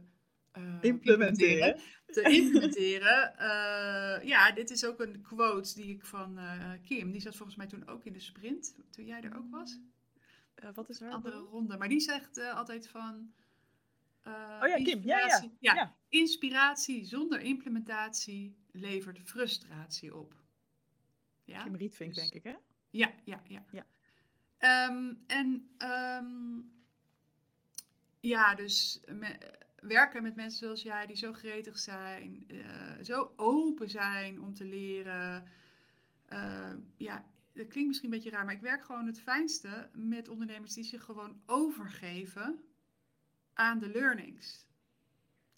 [0.81, 1.79] Implementeren.
[2.05, 3.33] te implementeren.
[4.27, 6.39] Ja, dit is ook een quote die ik van
[6.83, 9.79] Kim, die zat volgens mij toen ook in de sprint, toen jij er ook was.
[10.55, 11.11] Eh, wat is er?
[11.11, 11.77] Andere ronde.
[11.77, 13.33] Maar die zegt eh, altijd van.
[14.21, 15.01] eh, Oh ja, Kim.
[15.03, 15.23] Ja, ja.
[15.23, 15.73] inspiratie- ja.
[15.73, 15.95] Ja.
[16.09, 20.35] Inspiratie zonder implementatie levert frustratie op.
[21.43, 22.55] Ja, Kim Rietvink, Dus- denk ik, hè?
[22.89, 23.41] ja, ja.
[23.47, 23.65] ja.
[23.71, 23.85] Ja.
[24.57, 26.59] Ehm, en ehm,
[28.19, 33.89] ja, dus me- werken met mensen zoals jij, die zo gretig zijn, eh, zo open
[33.89, 35.47] zijn om te leren.
[36.97, 40.73] Ja, dat klinkt misschien een beetje raar, maar ik werk gewoon het fijnste met ondernemers
[40.73, 42.63] die zich gewoon overgeven
[43.53, 44.65] aan de learnings.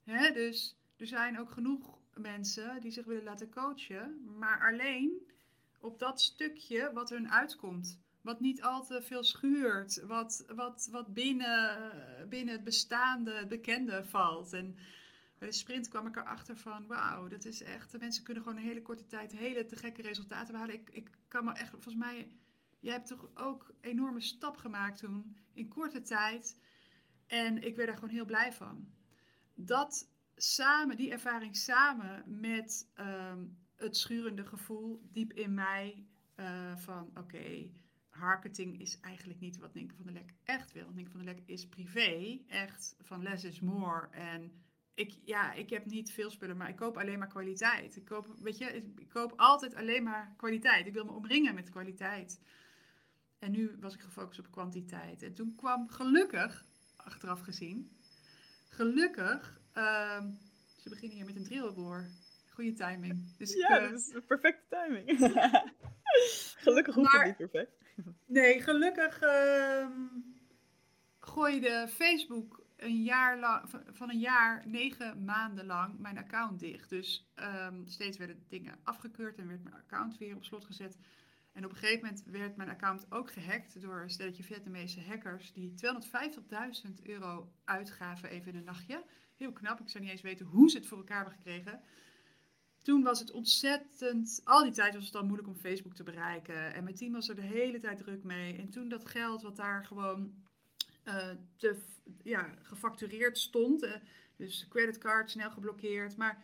[0.03, 5.31] Hè, dus er zijn ook genoeg mensen die zich willen laten coachen, maar alleen
[5.79, 7.99] op dat stukje wat hun uitkomt.
[8.21, 11.91] Wat niet al te veel schuurt, wat, wat, wat binnen,
[12.29, 14.53] binnen het bestaande, bekende valt.
[14.53, 14.77] En
[15.38, 18.58] bij de sprint kwam ik erachter van, wauw, dat is echt, de mensen kunnen gewoon
[18.58, 20.76] een hele korte tijd hele te gekke resultaten behalen.
[20.76, 22.28] Ik, ik kan me echt, volgens mij,
[22.80, 26.60] jij hebt toch ook een enorme stap gemaakt toen, in korte tijd.
[27.28, 28.88] En ik werd daar gewoon heel blij van.
[29.54, 33.45] Dat samen, die ervaring samen met ehm,
[33.76, 37.69] het schurende gevoel diep in mij eh, van, oké,
[38.19, 40.89] marketing is eigenlijk niet wat Ninke van der Lek echt wil.
[40.93, 44.08] Ninke van der Lek is privé, echt van less is more.
[44.10, 44.52] En
[44.97, 47.95] ik, ja, ik heb niet veel spullen, maar ik koop alleen maar kwaliteit.
[47.95, 48.65] Ik koop, weet je,
[48.97, 50.88] ik koop altijd alleen maar kwaliteit.
[50.88, 52.39] Ik wil me omringen met kwaliteit.
[53.39, 55.23] En nu was ik gefocust op kwantiteit.
[55.23, 57.97] En toen kwam gelukkig, achteraf gezien,
[58.69, 60.31] gelukkig, ehm,
[60.77, 62.10] ze beginnen hier met een drillboor.
[62.49, 63.38] goede timing.
[63.38, 65.19] Dus ja, ik, dat is perfecte timing.
[66.65, 67.71] gelukkig hoeft maar, het niet perfect.
[68.25, 69.89] Nee, gelukkig uh,
[71.19, 76.89] gooide Facebook een jaar lang, van een jaar, negen maanden lang, mijn account dicht.
[76.89, 80.97] Dus um, steeds werden dingen afgekeurd en werd mijn account weer op slot gezet.
[81.51, 85.53] En op een gegeven moment werd mijn account ook gehackt door een stelletje Vietnamese hackers
[85.53, 85.73] die
[86.85, 89.03] 250.000 euro uitgaven even in een nachtje.
[89.35, 91.81] Heel knap, ik zou niet eens weten hoe ze het voor elkaar hebben gekregen.
[92.83, 96.73] Toen was het ontzettend, al die tijd was het al moeilijk om Facebook te bereiken.
[96.73, 98.57] En mijn team was er de hele tijd druk mee.
[98.57, 100.33] En toen dat geld wat daar gewoon
[101.55, 101.81] te,
[102.23, 103.95] ja, gefactureerd stond, uh,
[104.35, 106.17] dus creditcard snel geblokkeerd.
[106.17, 106.43] Maar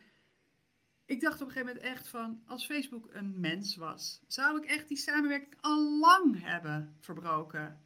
[1.05, 4.65] ik dacht op een gegeven moment echt van, als Facebook een mens was, zou ik
[4.69, 7.81] echt die samenwerking al lang hebben verbroken.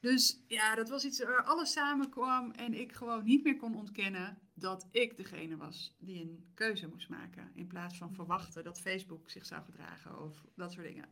[0.00, 4.38] Dus ja, dat was iets waar alles samenkwam en ik gewoon niet meer kon ontkennen
[4.54, 7.50] dat ik degene was die een keuze moest maken.
[7.54, 11.08] In plaats van verwachten dat Facebook zich zou gedragen of dat soort dingen.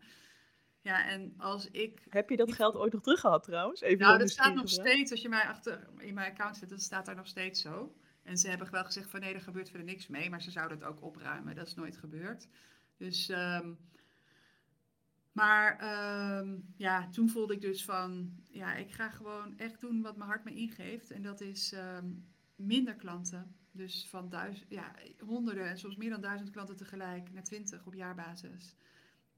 [0.83, 2.07] Ja, en als ik...
[2.09, 3.81] Heb je dat geld ooit nog teruggehad trouwens?
[3.81, 6.79] Even nou, dat staat nog steeds, als je mij achter in mijn account zit, dan
[6.79, 7.95] staat daar nog steeds zo.
[8.23, 10.79] En ze hebben wel gezegd van nee, er gebeurt verder niks mee, maar ze zouden
[10.79, 11.55] het ook opruimen.
[11.55, 12.49] Dat is nooit gebeurd.
[12.97, 13.79] Dus, um,
[15.33, 15.71] maar
[16.39, 20.31] um, ja, toen voelde ik dus van, ja, ik ga gewoon echt doen wat mijn
[20.31, 21.11] hart me ingeeft.
[21.11, 23.57] En dat is um, minder klanten.
[23.71, 27.95] Dus van duizend, ja, honderden en soms meer dan duizend klanten tegelijk naar twintig op
[27.95, 28.77] jaarbasis.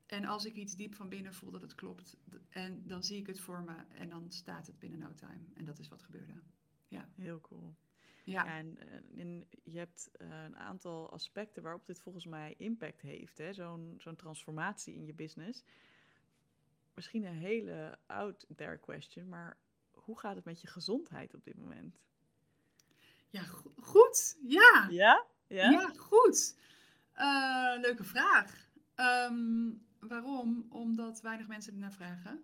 [0.07, 2.17] En als ik iets diep van binnen voel dat het klopt,
[2.49, 5.45] en dan zie ik het voor me en dan staat het binnen no time.
[5.55, 6.33] En dat is wat gebeurde.
[6.89, 7.09] Ja.
[7.15, 7.75] Heel cool.
[8.25, 8.47] Ja.
[8.47, 8.79] En,
[9.17, 13.41] en, je hebt uh, een aantal aspecten waarop dit volgens mij impact heeft.
[13.51, 15.65] Zo'n zo'n transformatie in je business.
[16.95, 19.57] Misschien een hele out there question, maar
[19.91, 21.99] hoe gaat het met je gezondheid op dit moment?
[23.29, 24.37] Ja, go goed.
[24.43, 24.87] Ja.
[24.91, 25.27] Ja?
[25.47, 26.57] Ja, ja goed.
[27.17, 28.69] Uh, leuke vraag.
[28.97, 30.67] Um, waarom?
[30.69, 32.43] Omdat weinig mensen ernaar vragen.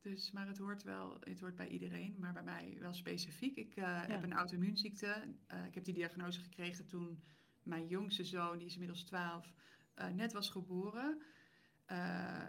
[0.00, 3.56] Dus, maar het hoort wel, het hoort bij iedereen, maar bij mij wel specifiek.
[3.56, 5.34] Ik uh, heb een auto-immuunziekte.
[5.52, 7.22] Uh, ik heb die diagnose gekregen toen
[7.62, 9.52] mijn jongste zoon, die is inmiddels 12,
[9.96, 11.22] uh, net was geboren.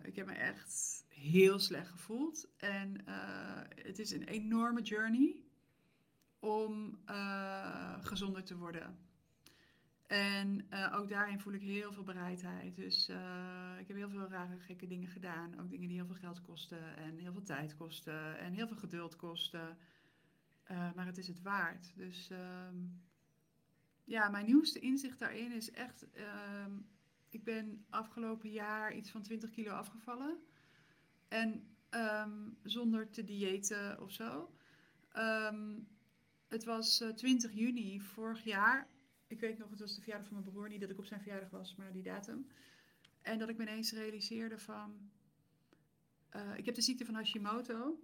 [0.04, 2.48] ik heb me echt heel slecht gevoeld.
[2.58, 3.06] En
[3.76, 5.36] het is een enorme journey
[6.40, 7.00] om
[8.02, 8.98] gezonder te worden.
[10.12, 12.76] En uh, ook daarin voel ik heel veel bereidheid.
[12.76, 15.60] Dus uh, ik heb heel veel rare, gekke dingen gedaan.
[15.60, 18.78] Ook dingen die heel veel geld kosten en heel veel tijd kosten en heel veel
[18.78, 19.78] geduld kosten.
[20.72, 21.92] Uh, maar het is het waard.
[21.96, 22.76] Dus ehm,
[24.04, 26.12] ja, mijn nieuwste inzicht daarin is echt...
[26.12, 26.72] Ehm,
[27.30, 30.38] ik ben afgelopen jaar iets van 20 kilo afgevallen.
[31.28, 34.56] En um, zonder te diëten of zo.
[36.48, 38.91] het was 20 juni vorig jaar
[39.32, 40.70] ik weet nog, het was de verjaardag van mijn broer.
[40.70, 42.48] Niet dat ik op zijn verjaardag was, maar die datum.
[43.22, 45.12] En dat ik me ineens realiseerde van...
[46.36, 48.00] Uh, ik heb de ziekte van Hashimoto.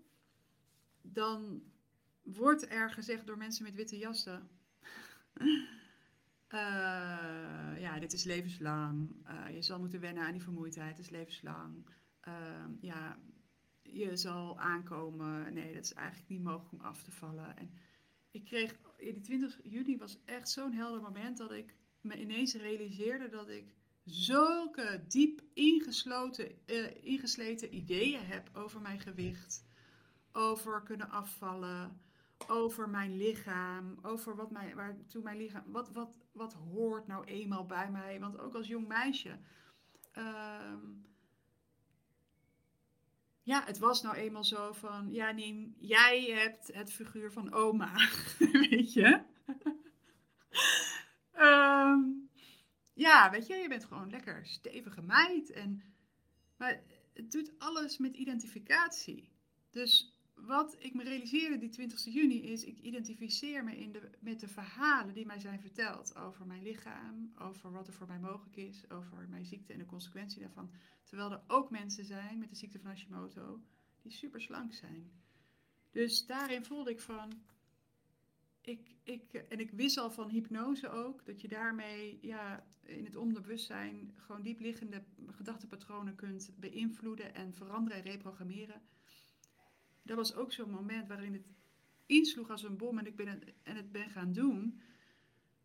[1.01, 1.63] Dan
[2.21, 4.49] wordt er gezegd door mensen met witte jassen...
[6.53, 9.15] uh, ja, dit is levenslang.
[9.29, 10.97] Uh, je zal moeten wennen aan die vermoeidheid.
[10.97, 11.85] Het is levenslang.
[12.19, 13.19] Ehm, ja,
[13.81, 15.53] je zal aankomen.
[15.53, 17.57] Nee, dat is eigenlijk niet mogelijk om af te vallen.
[17.57, 17.71] En
[18.37, 23.29] ik kreeg, die 20 juni was echt zo'n helder moment dat ik me ineens realiseerde
[23.29, 29.65] dat ik zulke diep ingesloten, uh, ingesleten ideeën heb over mijn gewicht,
[30.31, 32.01] over kunnen afvallen,
[32.47, 37.65] over mijn lichaam, over wat mijn, waartoe mijn lichaam, wat, wat, wat hoort nou eenmaal
[37.65, 38.19] bij mij.
[38.19, 39.39] Want ook als jong meisje.
[40.17, 40.73] Uh,
[43.47, 47.91] ja, het was nou eenmaal zo van, ja Nien, jij hebt het figuur van oma,
[48.69, 49.21] weet je.
[51.33, 52.29] um,
[53.05, 55.51] ja, weet je, je bent gewoon lekker stevige meid.
[55.51, 55.83] En,
[56.57, 56.81] maar
[57.13, 59.31] het doet alles met identificatie.
[59.71, 64.39] Dus wat ik me realiseerde die 20 juni is, ik identificeer me in de, met
[64.39, 68.55] de verhalen die mij zijn verteld over mijn lichaam, over wat er voor mij mogelijk
[68.55, 70.71] is, over mijn ziekte en de consequentie daarvan.
[71.03, 73.61] Terwijl er ook mensen zijn met de ziekte van Hashimoto
[74.01, 75.11] die super slank zijn.
[75.91, 77.31] Dus daarin voelde ik van,
[78.61, 83.15] ik, ik, en ik wist al van hypnose ook, dat je daarmee ja, in het
[83.15, 88.81] onderbewustzijn gewoon diepliggende gedachtepatronen kunt beïnvloeden en veranderen en reprogrammeren
[90.07, 91.47] dat was ook zo'n moment waarin het
[92.05, 94.81] insloeg als een bom en ik ben het, en het ben gaan doen.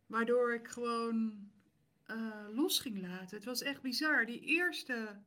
[0.06, 1.50] Waardoor ik gewoon
[2.10, 3.36] uh, los ging laten.
[3.36, 4.26] Het was echt bizar.
[4.26, 5.20] Die eerste,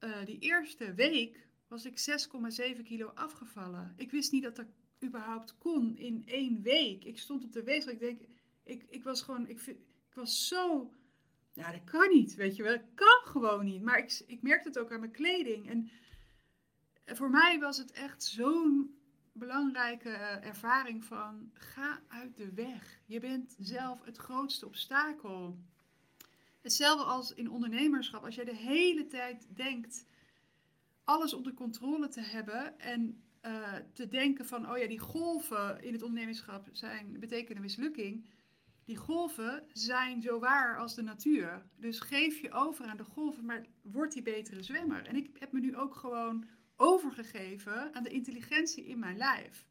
[0.00, 2.18] uh, die eerste week was ik
[2.76, 3.92] 6,7 kilo afgevallen.
[3.96, 4.66] Ik wist niet dat dat
[5.04, 7.04] überhaupt kon in één week.
[7.04, 7.94] Ik stond op de weegschaal.
[7.94, 8.20] Ik denk,
[8.62, 10.92] ik, ik was gewoon, ik, ik was zo
[11.52, 12.76] Ja, dat kan niet, weet je wel.
[12.76, 13.82] Dat kan gewoon niet.
[13.82, 15.68] Maar ik, ik merkte het ook aan mijn kleding.
[15.68, 15.90] En
[17.16, 18.98] voor mij was het echt zo'n
[19.32, 23.00] belangrijke eh, ervaring van ga uit de weg.
[23.06, 25.58] Je bent zelf het grootste obstakel.
[26.60, 28.24] Hetzelfde als in ondernemerschap.
[28.24, 30.06] Als jij de hele tijd denkt
[31.04, 35.92] alles onder controle te hebben en uh, te denken van, oh ja, die golven in
[35.92, 38.26] het ondernemerschap zijn, betekenen mislukking.
[38.84, 41.62] Die golven zijn zo waar als de natuur.
[41.76, 45.06] Dus geef je over aan de golven, maar word die betere zwemmer.
[45.06, 46.44] En ik heb me nu ook gewoon
[46.80, 49.66] overgegeven aan de intelligentie in mijn lijf.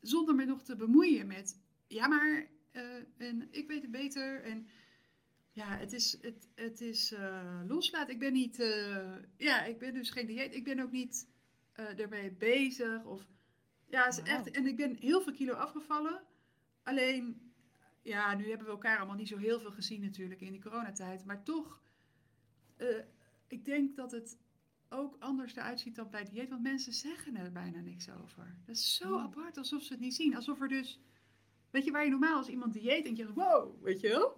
[0.00, 2.82] Zonder me nog te bemoeien met, ja maar, uh,
[3.16, 4.42] en ik weet het beter.
[4.42, 4.68] En
[5.50, 8.14] ja, het is, het, het is uh, loslaten.
[8.14, 10.54] Ik ben niet, uh, ja, ik ben dus geen dieet.
[10.54, 11.28] Ik ben ook niet
[11.74, 13.04] ermee bezig.
[13.04, 13.26] Of,
[13.86, 16.22] ja, is echt, en ik ben heel veel kilo afgevallen.
[16.82, 17.52] Alleen,
[18.02, 21.24] ja, nu hebben we elkaar allemaal niet zo heel veel gezien natuurlijk in die coronatijd.
[21.24, 21.82] Maar toch,
[23.46, 24.38] ik denk dat het
[24.94, 26.48] ook anders eruit ziet dan bij dieet.
[26.48, 28.56] Want mensen zeggen er bijna niks over.
[28.66, 29.22] Dat is zo Hmm.
[29.22, 30.36] apart, alsof ze het niet zien.
[30.36, 31.00] Alsof er dus,
[31.70, 34.28] weet je, waar je normaal als iemand dieet en je denkt, wow, weet je wel.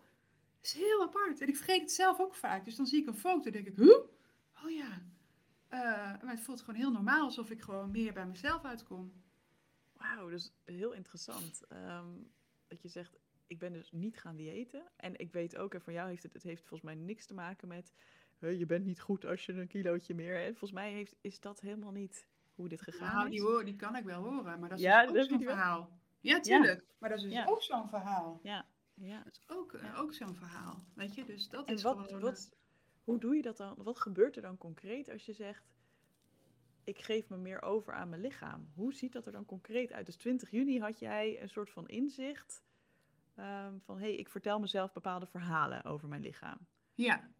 [0.60, 1.40] Dat is heel apart.
[1.40, 2.64] En ik vergeet het zelf ook vaak.
[2.64, 3.98] Dus dan zie ik een foto en denk ik, huh?
[4.64, 5.02] Oh ja.
[5.68, 5.80] Eh,
[6.22, 9.12] maar het voelt gewoon heel normaal, alsof ik gewoon meer bij mezelf uitkom.
[9.92, 11.62] Wauw, dus heel interessant.
[11.68, 12.08] Ehm,
[12.66, 13.16] dat je zegt,
[13.46, 14.82] ik ben dus niet gaan diëten.
[14.96, 17.34] En ik weet ook, en van jou heeft het, het heeft volgens mij niks te
[17.34, 17.92] maken met...
[18.38, 20.58] "Huh, je bent niet goed als je een kilootje meer hebt.
[20.58, 23.30] Volgens mij heeft, is dat helemaal niet hoe dit gegaan Nou, is.
[23.30, 25.98] die, hoor, die kan ik wel horen, maar dat is Ja, dus ook zo'n verhaal.
[26.20, 26.84] Ja, tuurlijk.
[26.98, 27.44] Maar dat is dus Ja.
[27.46, 28.40] ook zo'n verhaal.
[28.42, 29.22] Ja, ja.
[29.22, 30.84] Dat is ook, eh, ook zo'n verhaal.
[30.94, 32.20] Weet je, dus dat En is wat, gewoon...
[32.20, 32.50] wat,
[33.04, 33.74] hoe doe je dat dan?
[33.78, 35.64] Wat gebeurt er dan concreet als je zegt,
[36.84, 38.70] ik geef me meer over aan mijn lichaam?
[38.74, 40.06] Hoe ziet dat er dan concreet uit?
[40.06, 42.62] Dus 20 juni had jij een soort van inzicht
[43.34, 46.58] ehm, van, hé, hey, ik vertel mezelf bepaalde verhalen over mijn lichaam.
[46.58, 47.30] eh, ja,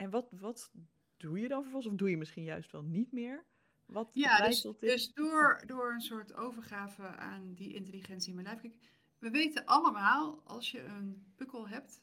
[0.00, 0.70] En wat, wat
[1.16, 1.92] doe je dan vervolgens?
[1.92, 3.44] Of doe je misschien juist wel niet meer?
[3.86, 4.90] Wat Ja, dus, tot dit?
[4.90, 8.60] dus door, door een soort overgave aan die intelligentie in mijn lijf.
[8.60, 8.74] Kijk,
[9.18, 12.00] we weten allemaal, als je een pukkel hebt,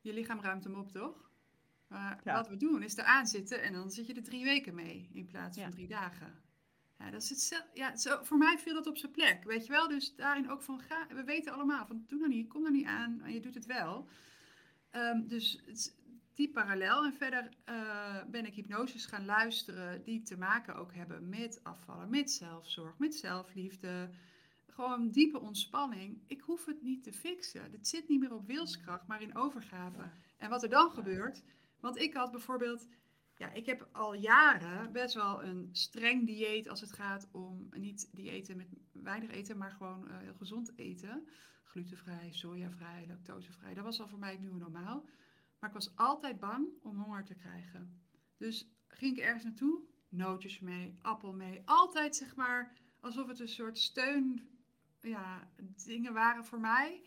[0.00, 1.30] je lichaam ruimt hem op, toch?
[1.88, 2.34] Maar Ja.
[2.34, 5.26] wat we doen is eraan zitten en dan zit je er drie weken mee in
[5.26, 5.70] plaats van Ja.
[5.72, 6.40] drie dagen.
[6.98, 7.70] Ja, dat is hetzelfde.
[7.74, 9.88] Ja, zo, voor mij viel dat op zijn plek, weet je wel?
[9.88, 12.86] Dus daarin ook van, ga, we weten allemaal van, doe nou niet, kom er niet
[12.86, 14.08] aan, en je doet het wel.
[14.90, 15.96] Ehm, dus het
[16.34, 17.04] die parallel.
[17.04, 22.10] En verder eh, ben ik hypnoses gaan luisteren die te maken ook hebben met afvallen,
[22.10, 24.10] met zelfzorg, met zelfliefde.
[24.66, 26.22] Gewoon diepe ontspanning.
[26.26, 27.72] Ik hoef het niet te fixen.
[27.72, 30.10] Het zit niet meer op wilskracht, maar in overgave.
[30.36, 31.42] En wat er dan gebeurt,
[31.80, 32.88] want ik had bijvoorbeeld,
[33.36, 38.08] ja, ik heb al jaren best wel een streng dieet als het gaat om niet
[38.12, 41.28] diëten met weinig eten, maar gewoon eh, heel gezond eten.
[41.64, 43.74] Glutenvrij, sojavrij, lactosevrij.
[43.74, 45.04] Dat was al voor mij het nieuwe normaal.
[45.62, 48.00] Maar ik was altijd bang om honger te krijgen.
[48.36, 51.62] Dus ging ik ergens naartoe, nootjes mee, appel mee.
[51.64, 54.48] Altijd zeg maar alsof het een soort steun,
[55.00, 55.50] ja,
[55.84, 57.02] dingen waren voor mij.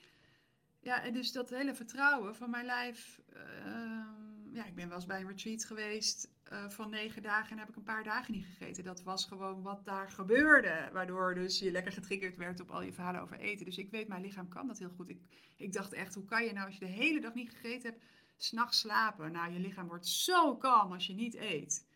[0.80, 3.22] Ja, en dus dat hele vertrouwen van mijn lijf.
[3.34, 7.58] ehm, ja, ik ben wel eens bij een retreat geweest eh, van negen dagen en
[7.58, 8.84] heb ik een paar dagen niet gegeten.
[8.84, 10.90] Dat was gewoon wat daar gebeurde.
[10.94, 13.66] Waardoor dus je lekker getriggerd werd op al je verhalen over eten.
[13.66, 15.10] Dus ik weet, mijn lichaam kan dat heel goed.
[15.10, 15.22] Ik,
[15.58, 18.04] ik dacht echt, hoe kan je nou als je de hele dag niet gegeten hebt,
[18.38, 19.32] s'nachts slapen?
[19.32, 21.88] Nou, je lichaam wordt zo kalm als je niet eet.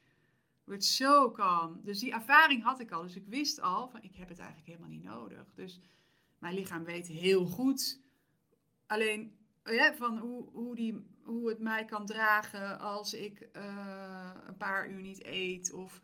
[0.64, 1.82] Wordt zo kalm.
[1.84, 3.02] Dus die ervaring had ik al.
[3.02, 5.54] Dus ik wist al van, ik heb het eigenlijk helemaal niet nodig.
[5.56, 5.80] Dus
[6.38, 8.02] mijn lichaam weet heel goed.
[8.88, 9.38] Alleen
[9.98, 15.02] van hoe, hoe, die, hoe het mij kan dragen als ik eh, een paar uur
[15.02, 15.74] niet eet.
[15.74, 16.02] Of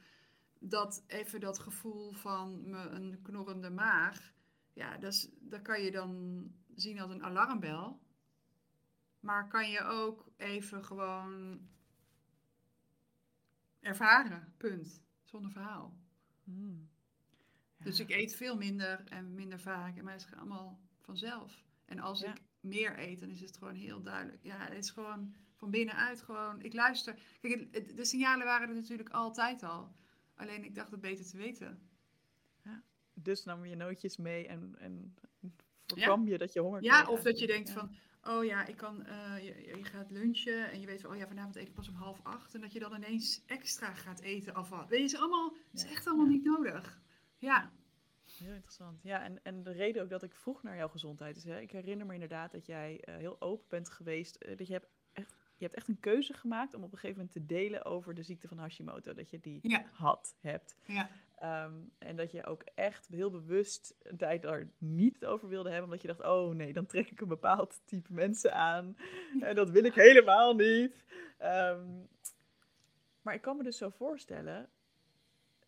[0.60, 4.34] dat even dat gevoel van me een knorrende maag.
[4.74, 6.44] Ja, dat, is, dat kan je dan
[6.76, 8.00] zien als een alarmbel.
[9.26, 11.60] Maar kan je ook even gewoon
[13.80, 14.54] ervaren.
[14.58, 15.02] Punt.
[15.24, 15.98] Zonder verhaal.
[16.44, 16.90] Hmm.
[17.78, 18.04] Dus Ja.
[18.04, 20.02] ik eet veel minder en minder vaak.
[20.02, 21.64] Maar het is allemaal vanzelf.
[21.86, 22.32] En als Ja.
[22.32, 24.44] ik meer eet, dan is het gewoon heel duidelijk.
[24.44, 26.62] Ja, het is gewoon van binnenuit gewoon.
[26.62, 27.20] Ik luister.
[27.42, 29.96] Kijk, het- het- de signalen waren er natuurlijk altijd al.
[30.36, 31.90] Alleen ik dacht het beter te weten.
[33.18, 35.16] Dus nam je nootjes mee en, en
[35.86, 37.74] voorkwam je dat je honger Ja, kreeg of dat je denkt Ja.
[37.74, 37.96] van,
[38.28, 41.28] oh ja, ik kan, eh, je, je gaat lunchen en je weet van, oh ja,
[41.28, 42.54] vanavond eet ik pas om half acht.
[42.54, 44.88] En dat je dan ineens extra gaat eten afval.
[44.88, 46.32] Weet je, allemaal, is echt allemaal ja.
[46.32, 47.02] niet nodig.
[47.38, 47.72] Ja,
[48.38, 49.04] Heel interessant.
[49.04, 51.72] Ja, en, en de reden ook dat ik vroeg naar jouw gezondheid is, hè, ik
[51.72, 55.36] herinner me inderdaad dat jij eh, heel open bent geweest, eh, dat je hebt echt
[55.58, 58.24] je hebt echt een keuze gemaakt om op een gegeven moment te delen over de
[58.24, 59.14] ziekte van Hashimoto.
[59.14, 59.86] Dat je die Ja.
[59.92, 60.76] had, hebt.
[60.86, 61.10] Ja.
[61.36, 65.86] Ehm, en dat je ook echt heel bewust een tijd daar niet over wilde hebben.
[65.86, 68.98] Omdat je dacht, oh nee, dan trek ik een bepaald type mensen aan.
[69.42, 71.04] En dat wil ik helemaal niet.
[71.38, 71.88] Ehm,
[73.22, 74.70] maar ik kan me dus zo voorstellen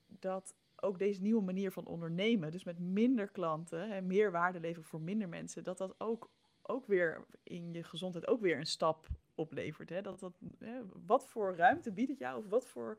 [0.08, 4.90] dat ook deze nieuwe manier van ondernemen, dus met minder klanten en meer waarde leveren
[4.90, 6.30] voor minder mensen, dat dat ook,
[6.62, 9.90] ook weer in je gezondheid ook weer een stap oplevert.
[9.90, 10.02] Hè?
[10.02, 12.98] Dat dat, hè, wat voor ruimte biedt het jou of wat voor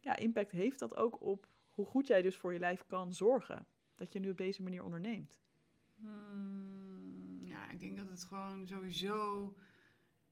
[0.00, 1.46] ja, impact heeft dat ook op
[1.76, 3.66] hoe goed jij dus voor je lijf kan zorgen?
[3.94, 5.40] Dat je nu op deze manier onderneemt.
[5.94, 9.54] Hmm, ja, ik denk dat het gewoon sowieso.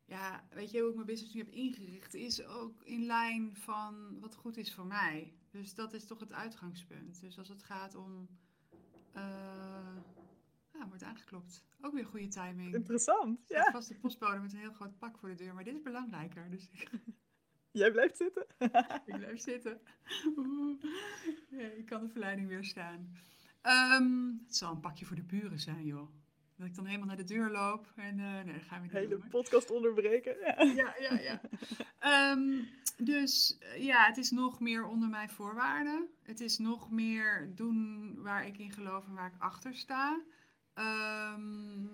[0.05, 2.15] Ja, weet je hoe ik mijn business nu heb ingericht?
[2.15, 5.35] Is ook in lijn van wat goed is voor mij.
[5.51, 7.21] Dus dat is toch het uitgangspunt.
[7.21, 8.29] Dus als het gaat om.
[9.13, 9.97] eh
[10.73, 11.65] ja, wordt aangeklopt.
[11.81, 12.75] Ook weer goede timing.
[12.75, 13.51] Interessant.
[13.51, 15.55] Er Ja, vast de postbode met een heel groot pak voor de deur.
[15.55, 16.51] Maar dit is belangrijker.
[16.51, 16.91] Dus ik,
[17.75, 18.47] jij blijft zitten.
[19.07, 19.81] ik blijf zitten.
[21.51, 23.13] Ja, ik kan de verleiding weerstaan.
[23.63, 26.09] Ehm het zal een pakje voor de buren zijn, joh.
[26.57, 27.93] Dat ik dan helemaal naar de deur loop.
[27.97, 29.29] En eh, nee, dat gaan we niet Hele doen.
[29.29, 30.37] podcast onderbreken.
[30.41, 30.63] Ja.
[30.63, 31.41] Ja, ja, ja.
[31.99, 32.63] Ehm,
[32.97, 36.09] dus eh, ja, het is nog meer onder mijn voorwaarden.
[36.23, 40.21] Het is nog meer doen waar ik in geloof en waar ik achter sta.
[40.75, 41.87] Ehm,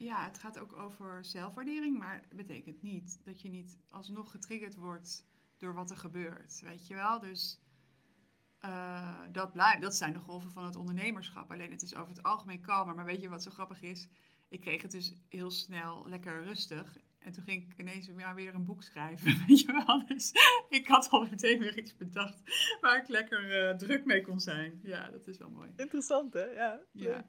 [0.00, 4.74] ja, het gaat ook over zelfwaardering, maar het betekent niet dat je niet alsnog getriggerd
[4.74, 5.26] wordt
[5.58, 6.60] door wat er gebeurt.
[6.60, 7.18] Weet je wel?
[7.18, 7.60] Dus
[8.58, 11.50] eh, dat, blijft, dat zijn de golven van het ondernemerschap.
[11.50, 12.94] Alleen het is over het algemeen kalmer.
[12.94, 14.08] Maar weet je wat zo grappig is?
[14.48, 16.98] Ik kreeg het dus heel snel lekker rustig.
[17.18, 19.38] En toen ging ik ineens ja, weer een boek schrijven.
[19.46, 20.06] Weet je wel?
[20.06, 20.32] Dus
[20.68, 22.42] ik had al meteen weer iets bedacht
[22.80, 24.80] waar ik lekker eh, druk mee kon zijn.
[24.82, 25.70] Ja, dat is wel mooi.
[25.76, 26.44] Interessant, hè?
[26.44, 27.24] Ja, Ja.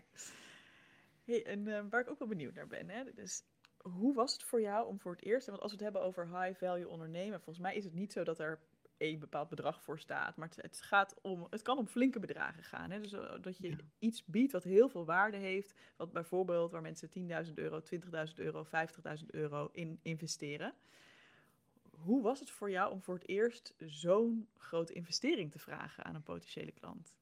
[1.32, 3.13] Hey, en eh, waar ik ook wel benieuwd naar ben, hè?
[3.13, 3.43] Dus
[3.77, 6.41] hoe was het voor jou om voor het eerst, want als we het hebben over
[6.41, 8.59] high value ondernemen, volgens mij is het niet zo dat er
[8.97, 12.63] één bepaald bedrag voor staat, maar het, het gaat om, het kan om flinke bedragen
[12.63, 12.91] gaan.
[12.91, 12.99] Hè?
[12.99, 13.75] Dus eh, dat je Ja.
[13.99, 17.09] iets biedt wat heel veel waarde heeft, wat bijvoorbeeld waar mensen
[17.47, 20.73] 10.000 euro, 20.000 euro, 50.000 euro in investeren.
[21.91, 26.15] Hoe was het voor jou om voor het eerst zo'n grote investering te vragen aan
[26.15, 27.13] een potentiële klant?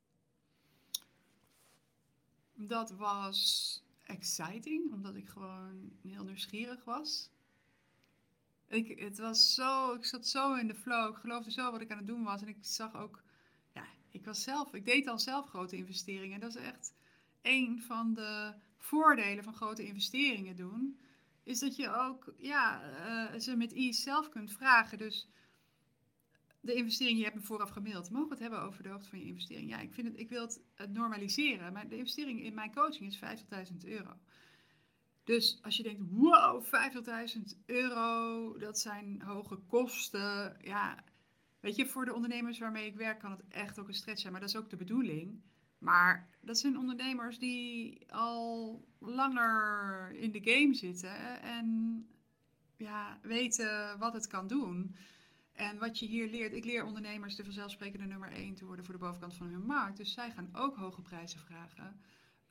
[2.53, 7.29] Dat was exciting, omdat ik gewoon heel nieuwsgierig was.
[8.67, 11.91] Ik, het was zo, ik zat zo in de flow, ik geloofde zo wat ik
[11.91, 12.41] aan het doen was.
[12.41, 13.23] En ik zag ook,
[13.73, 16.39] ja, ik was zelf, ik deed al zelf grote investeringen.
[16.39, 16.93] Dat is echt
[17.41, 20.99] een van de voordelen van grote investeringen doen.
[21.43, 24.97] Is dat je ook, ja, eh, ze met ease zelf kunt vragen.
[24.97, 25.27] Dus
[26.61, 28.09] de investering, je hebt me vooraf gemaild.
[28.09, 29.69] Mogen we het hebben over de hoogte van je investering?
[29.69, 31.73] Ja, ik, vind het, ik wil het, normaliseren.
[31.73, 33.19] Maar de investering in mijn coaching is
[33.71, 34.13] 50.000 euro.
[35.23, 40.57] Dus als je denkt, wow, 50.000 euro, dat zijn hoge kosten.
[40.61, 41.03] Ja,
[41.59, 44.31] weet je, voor de ondernemers waarmee ik werk kan het echt ook een stretch zijn.
[44.31, 45.41] Maar dat is ook de bedoeling.
[45.77, 52.07] Maar dat zijn ondernemers die al langer in de game zitten en
[52.77, 54.95] ja, weten wat het kan doen.
[55.59, 58.93] En wat je hier leert, ik leer ondernemers de vanzelfsprekende nummer 1 te worden voor
[58.93, 59.97] de bovenkant van hun markt.
[59.97, 61.99] Dus zij gaan ook hoge prijzen vragen.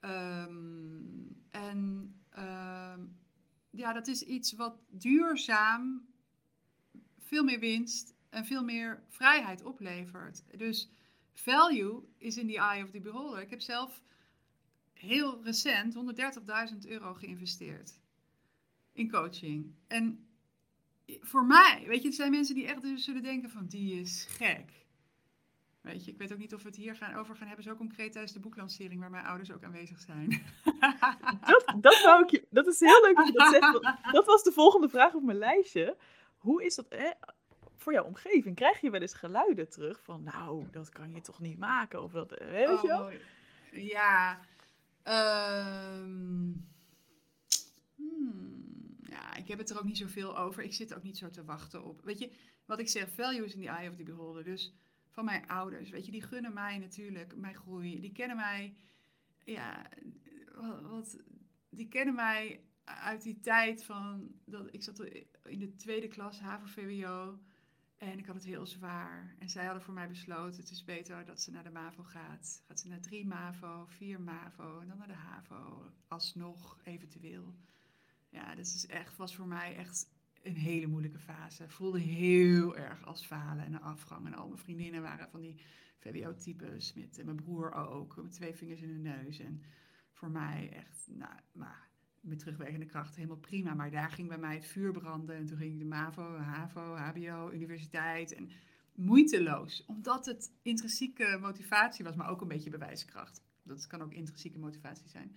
[0.00, 3.06] Ehm, en ehm,
[3.70, 6.08] ja, dat is iets wat duurzaam
[7.18, 10.58] veel meer winst en veel meer vrijheid oplevert.
[10.58, 10.90] Dus
[11.32, 13.40] value is in the eye of the beholder.
[13.40, 14.02] Ik heb zelf
[14.92, 18.00] heel recent 130.000 euro geïnvesteerd
[18.92, 19.74] in coaching.
[19.86, 20.27] En
[21.20, 24.26] voor mij, weet je, het zijn mensen die echt dus zullen denken van die is
[24.30, 24.78] gek.
[25.80, 27.74] Weet je, ik weet ook niet of we het hier gaan over gaan hebben, zo
[27.74, 30.28] concreet tijdens de boeklancering waar mijn ouders ook aanwezig zijn.
[31.46, 34.12] Dat, dat, wou ik je, dat is heel leuk dat je dat zegt.
[34.12, 35.96] Dat was de volgende vraag op mijn lijstje.
[36.38, 37.10] Hoe is dat hè,
[37.76, 38.56] voor jouw omgeving?
[38.56, 42.02] Krijg je wel eens geluiden terug van, nou, dat kan je toch niet maken?
[42.02, 43.04] Of dat, hè, weet je wel?
[43.04, 43.12] Oh,
[43.72, 44.40] ja.
[45.02, 46.52] ehm,
[47.94, 48.57] hmm,
[49.10, 50.62] ja, ik heb het er ook niet zoveel over.
[50.62, 52.00] Ik zit ook niet zo te wachten op.
[52.04, 52.32] Weet je,
[52.64, 54.44] wat ik zeg, value is in the eye of the beholder.
[54.44, 54.74] Dus
[55.10, 58.00] van mijn ouders, weet je, die gunnen mij natuurlijk mijn groei.
[58.00, 58.76] Die kennen mij,
[59.44, 59.88] ja,
[60.82, 61.18] wat-
[61.70, 65.04] die kennen mij uit die tijd van, dat ik zat
[65.42, 67.38] in de tweede klas HAVO-VWO.
[67.96, 69.34] En ik had het heel zwaar.
[69.38, 72.62] En zij hadden voor mij besloten, het is beter dat ze naar de MAVO gaat.
[72.66, 75.90] Gaat ze naar drie MAVO, vier MAVO en dan naar de HAVO.
[76.08, 77.54] Alsnog, eventueel.
[78.28, 80.10] Ja, dat is echt, was voor mij echt
[80.42, 81.68] een hele moeilijke fase.
[81.68, 84.26] Voelde heel erg als falen en een afgang.
[84.26, 85.60] En al mijn vriendinnen waren van die
[85.98, 86.94] VWO-types.
[86.94, 89.38] Met mijn broer ook, met twee vingers in de neus.
[89.38, 89.62] En
[90.12, 91.88] voor mij echt, nou, maar
[92.20, 93.74] met terugwerkende kracht helemaal prima.
[93.74, 95.36] Maar daar ging bij mij het vuur branden.
[95.36, 98.32] En toen ging ik de MAVO, HAVO, HBO, universiteit.
[98.32, 98.50] En
[98.94, 99.84] moeiteloos.
[99.86, 103.42] Omdat het intrinsieke motivatie was, maar ook een beetje bewijskracht.
[103.62, 105.36] Dat kan ook intrinsieke motivatie zijn.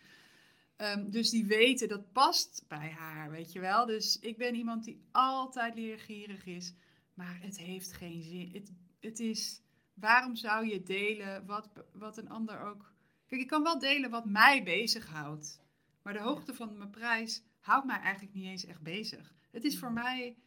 [0.81, 3.85] Ehm, dus die weten, dat past bij haar, weet je wel.
[3.85, 6.73] Dus ik ben iemand die altijd leergierig is.
[7.13, 8.49] Maar het heeft geen zin.
[8.53, 9.61] Het, het is,
[9.93, 12.93] waarom zou je delen wat, wat een ander ook...
[13.27, 15.61] Kijk, ik kan wel delen wat mij bezighoudt.
[16.01, 19.33] Maar de hoogte van mijn prijs houdt mij eigenlijk niet eens echt bezig.
[19.51, 20.37] Het is voor mij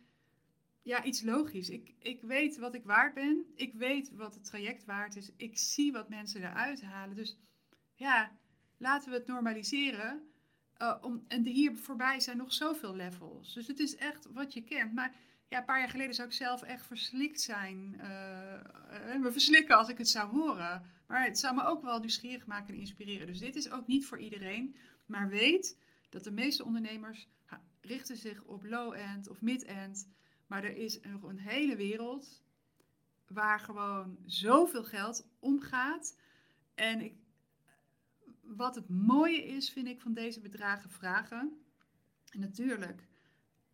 [0.82, 1.70] ja, iets logisch.
[1.70, 3.44] Ik, ik weet wat ik waard ben.
[3.54, 5.30] Ik weet wat het traject waard is.
[5.36, 7.16] Ik zie wat mensen eruit halen.
[7.16, 7.36] Dus
[7.94, 8.32] ja,
[8.84, 10.22] laten we het normaliseren.
[10.78, 13.54] Uh, om, en hier voorbij zijn nog zoveel levels.
[13.54, 14.92] Dus het is echt wat je kent.
[14.92, 15.14] Maar
[15.48, 17.94] ja, een paar jaar geleden zou ik zelf echt verslikt zijn.
[17.96, 20.82] Uh, me verslikken als ik het zou horen.
[21.06, 23.26] Maar het zou me ook wel nieuwsgierig maken en inspireren.
[23.26, 24.76] Dus dit is ook niet voor iedereen.
[25.06, 25.78] Maar weet
[26.08, 27.28] dat de meeste ondernemers
[27.80, 30.08] richten zich op low-end of mid-end.
[30.46, 32.42] Maar er is nog een hele wereld
[33.28, 36.16] waar gewoon zoveel geld omgaat.
[36.74, 37.14] En ik,
[38.46, 41.58] wat het mooie is, vind ik, van deze bedragen vragen.
[42.30, 43.08] En natuurlijk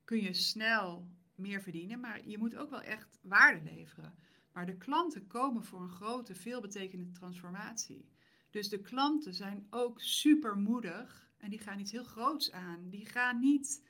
[0.05, 4.15] kun je snel meer verdienen, maar je moet ook wel echt waarde leveren.
[4.53, 8.09] Maar de klanten komen voor een grote, veelbetekende transformatie.
[8.51, 12.89] Dus de klanten zijn ook super moedig en die gaan iets heel groots aan.
[12.89, 13.87] Die gaan niet,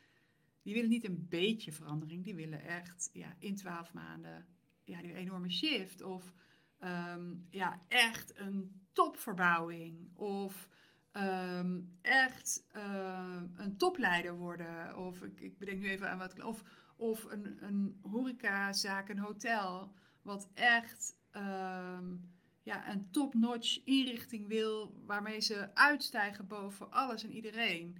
[0.62, 4.46] die willen niet een beetje verandering, die willen echt ja, in twaalf maanden
[4.84, 6.02] ja, die enorme shift.
[6.02, 6.34] Of
[6.78, 10.16] ehm, ja, echt een topverbouwing.
[10.16, 10.68] Of
[11.12, 14.96] ehm, echt uh, een topleider worden.
[14.96, 16.42] Of ik, ik bedenk nu even aan wat.
[16.42, 16.62] Of,
[16.96, 22.14] of een, een horecazaak, een hotel, wat echt ehm,
[22.62, 27.96] ja, een top-notch inrichting wil, waarmee ze uitstijgen boven alles en iedereen.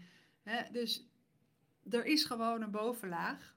[0.73, 1.09] dus
[1.91, 3.57] er is gewoon een bovenlaag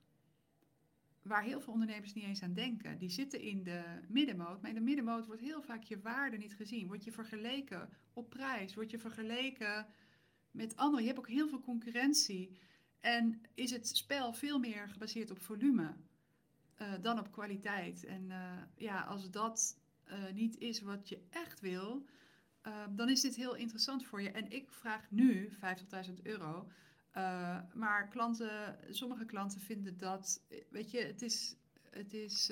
[1.24, 2.98] waar heel veel ondernemers niet eens aan denken.
[2.98, 6.56] Die zitten in de middenmoot, maar in de middenmoot wordt heel vaak je waarde niet
[6.56, 6.88] gezien.
[6.88, 9.86] Word je vergeleken op prijs, word je vergeleken
[10.52, 11.02] met anderen.
[11.02, 12.58] Je hebt ook heel veel concurrentie.
[13.00, 15.96] En is het spel veel meer gebaseerd op volume
[16.82, 18.06] uh, dan op kwaliteit.
[18.06, 22.06] En uh, ja, als dat uh, niet is wat je echt wil,
[22.90, 24.32] dan is dit heel interessant voor je.
[24.32, 25.50] En ik vraag nu
[26.08, 26.68] 50.000 euro.
[27.74, 31.56] Maar klanten, sommige klanten vinden dat, weet je, het is,
[31.90, 32.52] het is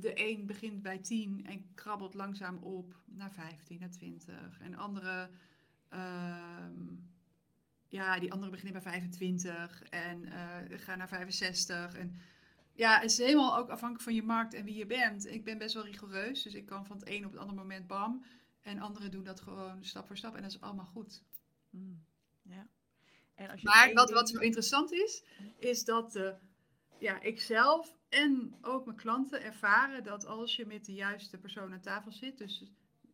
[0.00, 4.60] de een begint bij 10 en krabbelt langzaam op naar 15, naar 20.
[4.60, 5.30] En andere
[5.88, 6.96] ehm,
[7.88, 11.94] ja, die anderen beginnen bij 25 en uh, gaan naar 65.
[11.94, 12.16] En
[12.72, 15.26] ja, het is helemaal ook afhankelijk van je markt en wie je bent.
[15.26, 17.86] Ik ben best wel rigoureus, dus ik kan van het een op het andere moment
[17.86, 18.24] bam.
[18.62, 21.22] En anderen doen dat gewoon stap voor stap en dat is allemaal goed.
[21.70, 22.04] Mm,
[22.42, 22.66] ja.
[23.38, 25.22] En als je maar wat, wat zo interessant is,
[25.58, 26.30] is dat uh,
[26.98, 31.72] ja, ik zelf en ook mijn klanten ervaren dat als je met de juiste persoon
[31.72, 32.64] aan tafel zit, dus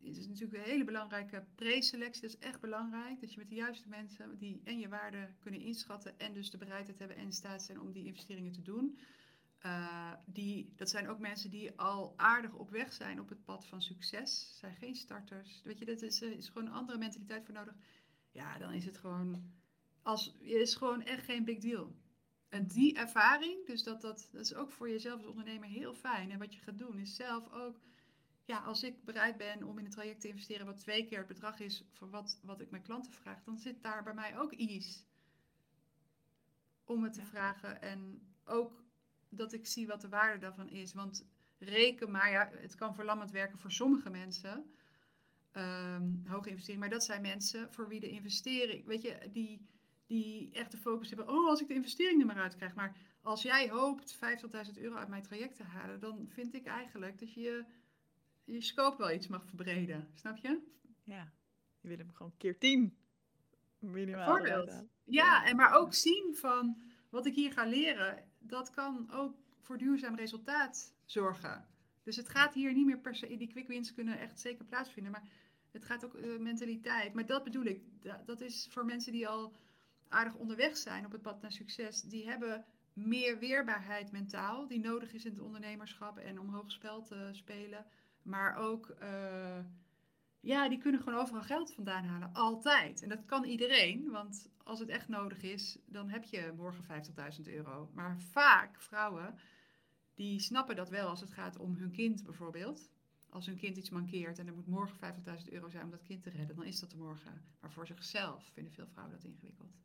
[0.05, 2.23] het is natuurlijk een hele belangrijke preselectie.
[2.23, 3.21] Dat is echt belangrijk.
[3.21, 6.19] Dat je met de juiste mensen die en je waarde kunnen inschatten.
[6.19, 8.99] En dus de bereidheid hebben en in staat zijn om die investeringen te doen.
[9.67, 13.67] Uh, die, dat zijn ook mensen die al aardig op weg zijn op het pad
[13.67, 14.59] van succes.
[14.59, 15.63] Zijn geen starters.
[15.65, 17.75] Weet je, dat is, eh, is gewoon een andere mentaliteit voor nodig.
[18.31, 19.53] Ja, dan is het gewoon.
[20.05, 21.95] Als, is gewoon echt geen big deal.
[22.49, 26.31] En die ervaring, dus dat, dat, dat is ook voor jezelf als ondernemer heel fijn.
[26.31, 27.81] En wat je gaat doen, is zelf ook
[28.45, 31.27] ja, als ik bereid ben om in een traject te investeren wat twee keer het
[31.27, 34.53] bedrag is voor wat, wat ik mijn klanten vraag, dan zit daar bij mij ook
[34.53, 35.07] iets
[36.85, 37.83] om het te vragen.
[37.83, 38.85] En ook
[39.29, 40.93] dat ik zie wat de waarde daarvan is.
[40.93, 41.27] Want
[41.59, 44.75] reken maar, ja, het kan verlammend werken voor sommige mensen.
[45.53, 46.81] Um, hoge investering.
[46.81, 49.67] Maar dat zijn mensen voor wie de investering, weet je, die,
[50.15, 51.29] die echt de focus hebben.
[51.29, 52.75] Oh, als ik de investering er maar uit krijg.
[52.75, 57.19] Maar als jij hoopt 50.000 euro uit mijn traject te halen, dan vind ik eigenlijk
[57.19, 57.65] dat je
[58.45, 60.09] je scope wel iets mag verbreden.
[60.15, 60.61] Snap je?
[61.03, 61.33] Ja,
[61.81, 62.97] je wil hem gewoon keer tien
[63.79, 64.27] minimaal.
[64.27, 64.85] Voorbeeld.
[65.05, 69.79] Ja, en maar ook zien van wat ik hier ga leren, dat kan ook voor
[69.79, 71.69] duurzaam resultaat zorgen.
[72.03, 75.13] Dus het gaat hier niet meer per se, die quick wins kunnen echt zeker plaatsvinden,
[75.13, 75.29] maar
[75.71, 77.15] het gaat ook uh, mentaliteit.
[77.15, 77.83] Maar dat bedoel ik,
[78.25, 79.55] dat is voor mensen die al
[80.09, 85.13] aardig onderweg zijn op het pad naar succes, die hebben meer weerbaarheid mentaal, die nodig
[85.13, 87.87] is in het ondernemerschap en om hoog spel te spelen.
[88.23, 89.59] Maar ook, uh,
[90.41, 92.33] ja, die kunnen gewoon overal geld vandaan halen.
[92.33, 93.03] Altijd.
[93.03, 97.41] En dat kan iedereen, want als het echt nodig is, dan heb je morgen 50.000
[97.45, 97.91] euro.
[97.95, 99.39] Maar vaak vrouwen,
[100.15, 102.91] die snappen dat wel als het gaat om hun kind bijvoorbeeld.
[103.29, 105.15] Als hun kind iets mankeert en er moet morgen
[105.47, 107.43] 50.000 euro zijn om dat kind te redden, dan is dat er morgen.
[107.61, 109.77] Maar voor zichzelf vinden veel vrouwen dat ingewikkeld.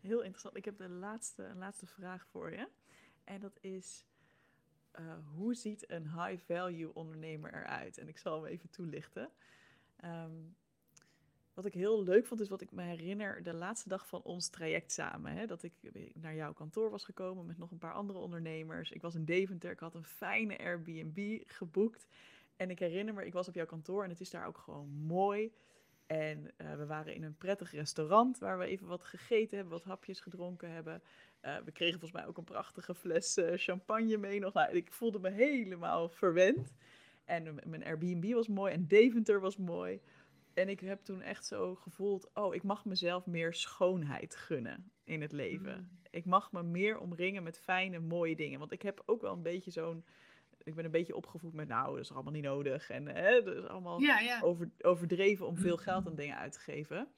[0.00, 0.56] Heel interessant.
[0.56, 2.68] Ik heb de laatste, een laatste vraag voor je.
[3.24, 4.04] En dat is,
[5.00, 7.98] uh, hoe ziet een high-value ondernemer eruit?
[7.98, 9.30] En ik zal hem even toelichten.
[10.04, 10.56] Um,
[11.54, 14.48] wat ik heel leuk vond, is wat ik me herinner de laatste dag van ons
[14.48, 15.32] traject samen.
[15.32, 15.46] Hè?
[15.46, 15.72] Dat ik
[16.14, 18.90] naar jouw kantoor was gekomen met nog een paar andere ondernemers.
[18.90, 22.06] Ik was in Deventer, ik had een fijne Airbnb geboekt.
[22.56, 24.88] En ik herinner me, ik was op jouw kantoor en het is daar ook gewoon
[24.88, 25.52] mooi.
[26.10, 29.84] En uh, we waren in een prettig restaurant waar we even wat gegeten hebben, wat
[29.84, 31.02] hapjes gedronken hebben.
[31.42, 34.54] Uh, we kregen volgens mij ook een prachtige fles uh, champagne mee nog.
[34.54, 36.74] Nou, ik voelde me helemaal verwend.
[37.24, 40.00] En mijn Airbnb was mooi en Deventer was mooi.
[40.54, 45.20] En ik heb toen echt zo gevoeld, oh, ik mag mezelf meer schoonheid gunnen in
[45.20, 45.76] het leven.
[45.76, 45.98] Mm.
[46.10, 48.58] Ik mag me meer omringen met fijne, mooie dingen.
[48.58, 50.04] Want ik heb ook wel een beetje zo'n,
[50.70, 52.90] ik ben een beetje opgevoed met, nou, dat is allemaal niet nodig.
[52.90, 54.40] En hè, dat is allemaal Ja, ja.
[54.40, 57.08] over, overdreven om veel geld aan dingen uit te geven.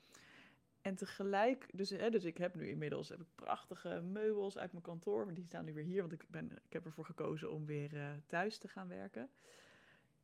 [0.80, 4.84] En tegelijk, dus, hè, dus ik heb nu inmiddels heb ik prachtige meubels uit mijn
[4.84, 5.24] kantoor.
[5.24, 7.96] Maar die staan nu weer hier, want ik, ben, ik heb ervoor gekozen om weer
[7.96, 9.30] eh, thuis te gaan werken.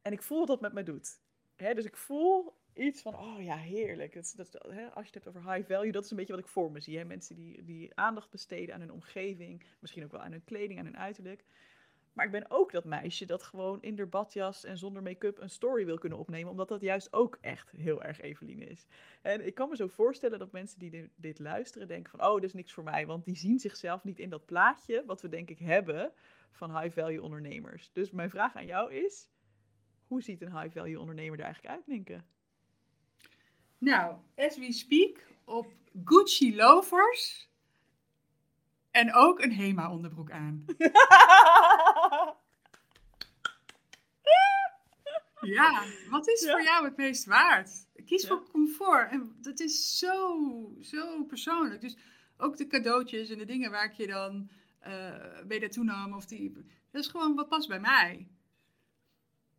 [0.02, 1.20] En ik voel wat dat met me doet.
[1.56, 4.12] Hè, dus ik voel iets van, oh ja, heerlijk.
[4.36, 6.48] Dat, hè, als je het hebt over high value, dat is een beetje wat ik
[6.48, 6.98] voor me zie.
[6.98, 7.04] Hè?
[7.04, 10.84] Mensen die, die aandacht besteden aan hun omgeving, misschien ook wel aan hun kleding, aan
[10.84, 11.44] hun uiterlijk.
[12.18, 15.50] Maar ik ben ook dat meisje dat gewoon in de badjas en zonder make-up een
[15.50, 18.86] story wil kunnen opnemen, omdat dat juist ook echt heel erg Eveline is.
[19.22, 22.44] En ik kan me zo voorstellen dat mensen die dit, luisteren denken van, oh, dit
[22.44, 25.50] is niks voor mij, want die zien zichzelf niet in dat plaatje, wat we denk
[25.50, 26.12] ik hebben
[26.50, 27.90] van high-value ondernemers.
[27.92, 29.28] Dus mijn vraag aan jou is,
[30.06, 32.22] hoe ziet een high-value ondernemer er eigenlijk uit?
[33.78, 35.66] Nou, as we speak, op
[36.04, 37.48] Gucci lovers
[38.90, 40.64] en ook een Hema onderbroek aan.
[45.48, 46.50] Ja, wat is Ja.
[46.50, 47.86] voor jou het meest waard?
[48.04, 48.28] Kies Ja.
[48.28, 49.10] voor comfort.
[49.10, 50.38] En dat is zo,
[50.80, 51.80] zo persoonlijk.
[51.80, 51.96] Dus
[52.36, 56.12] ook de cadeautjes en de dingen waar ik je dan eh mee naartoe nam.
[56.12, 56.52] Of die,
[56.90, 58.28] dat is gewoon wat past bij mij.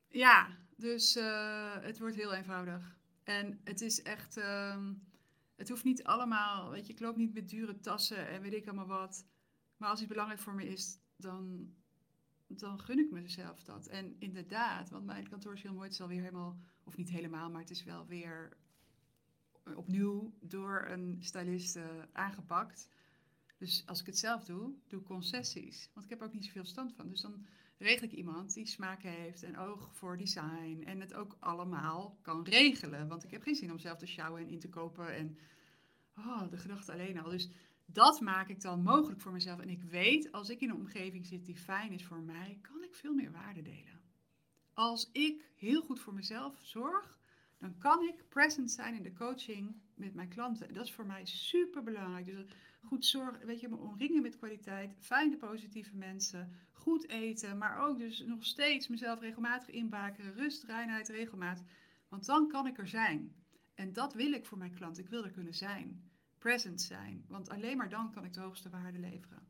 [0.10, 2.98] Ja, dus eh, het wordt heel eenvoudig.
[3.24, 4.94] En het is echt, ehm,
[5.56, 8.68] het hoeft niet allemaal, weet je, ik loop niet met dure tassen en weet ik
[8.68, 9.26] allemaal wat.
[9.78, 11.74] Maar als iets belangrijk voor me is, dan,
[12.58, 13.88] dan gun ik mezelf dat.
[13.88, 17.50] En inderdaad, want mijn kantoor is heel mooi, het is alweer helemaal, of niet helemaal,
[17.50, 18.58] maar het is wel weer
[19.76, 22.90] opnieuw door een stylist eh, aangepakt.
[23.58, 25.90] Dus als ik het zelf doe, doe ik concessies.
[25.94, 27.10] Want ik heb ook niet zoveel stand van.
[27.10, 27.46] Dus dan
[27.78, 30.84] regel ik iemand die smaak heeft en oog voor design.
[30.86, 33.08] En het ook allemaal kan regelen.
[33.08, 35.16] Want ik heb geen zin om zelf te sjouwen en in te kopen.
[35.16, 35.38] En
[36.18, 37.30] oh, de gedachte alleen al.
[37.30, 37.50] Dus
[37.94, 39.60] dat maak ik dan mogelijk voor mezelf.
[39.60, 42.84] En ik weet, als ik in een omgeving zit die fijn is voor mij, kan
[42.84, 44.02] ik veel meer waarde delen.
[44.74, 47.18] Als ik heel goed voor mezelf zorg,
[47.58, 50.68] dan kan ik present zijn in de coaching met mijn klanten.
[50.68, 52.26] En dat is voor mij super belangrijk.
[52.26, 52.46] Dus
[52.82, 57.98] goed zorgen, weet je, me omringen met kwaliteit, fijne, positieve mensen, goed eten, maar ook
[57.98, 61.64] dus nog steeds mezelf regelmatig inbakeren, rust, reinheid, regelmaat.
[62.08, 63.36] Want dan kan ik er zijn.
[63.74, 64.98] En dat wil ik voor mijn klant.
[64.98, 66.09] Ik wil er kunnen zijn.
[66.40, 67.26] Present zijn.
[67.28, 69.48] Want alleen maar dan kan ik de hoogste waarde leveren.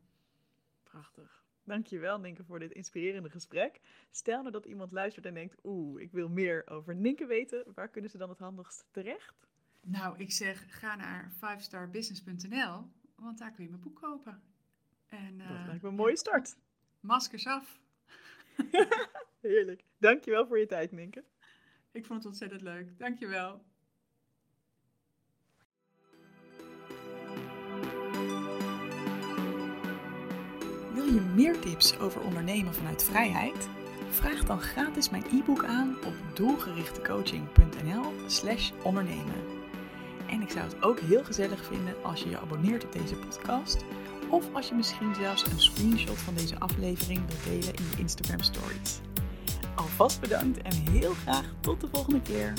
[0.82, 1.44] Prachtig.
[1.64, 3.80] Dankjewel, Ninke, voor dit inspirerende gesprek.
[4.10, 7.64] Stel nou dat iemand luistert en denkt, oeh, ik wil meer over Ninke weten.
[7.74, 9.48] Waar kunnen ze dan het handigst terecht?
[9.80, 14.42] Nou, ik zeg, ga naar 5starbusiness.nl, want daar kun je mijn boek kopen.
[15.06, 16.56] En, Dat eh, lijkt me een mooie start.
[17.00, 17.80] Maskers af.
[19.40, 19.84] Heerlijk.
[19.98, 21.24] Dankjewel voor je tijd, Ninke.
[21.92, 22.98] Ik vond het ontzettend leuk.
[22.98, 23.64] Dankjewel.
[31.00, 33.68] Wil je meer tips over ondernemen vanuit vrijheid?
[34.10, 39.34] Vraag dan gratis mijn e-book aan op doelgerichtecoaching.nl/slash ondernemen.
[40.26, 43.84] En ik zou het ook heel gezellig vinden als je je abonneert op deze podcast.
[44.28, 48.42] Of als je misschien zelfs een screenshot van deze aflevering wilt delen in je Instagram
[48.42, 49.00] stories.
[49.74, 52.52] Alvast bedankt en heel graag tot de volgende keer.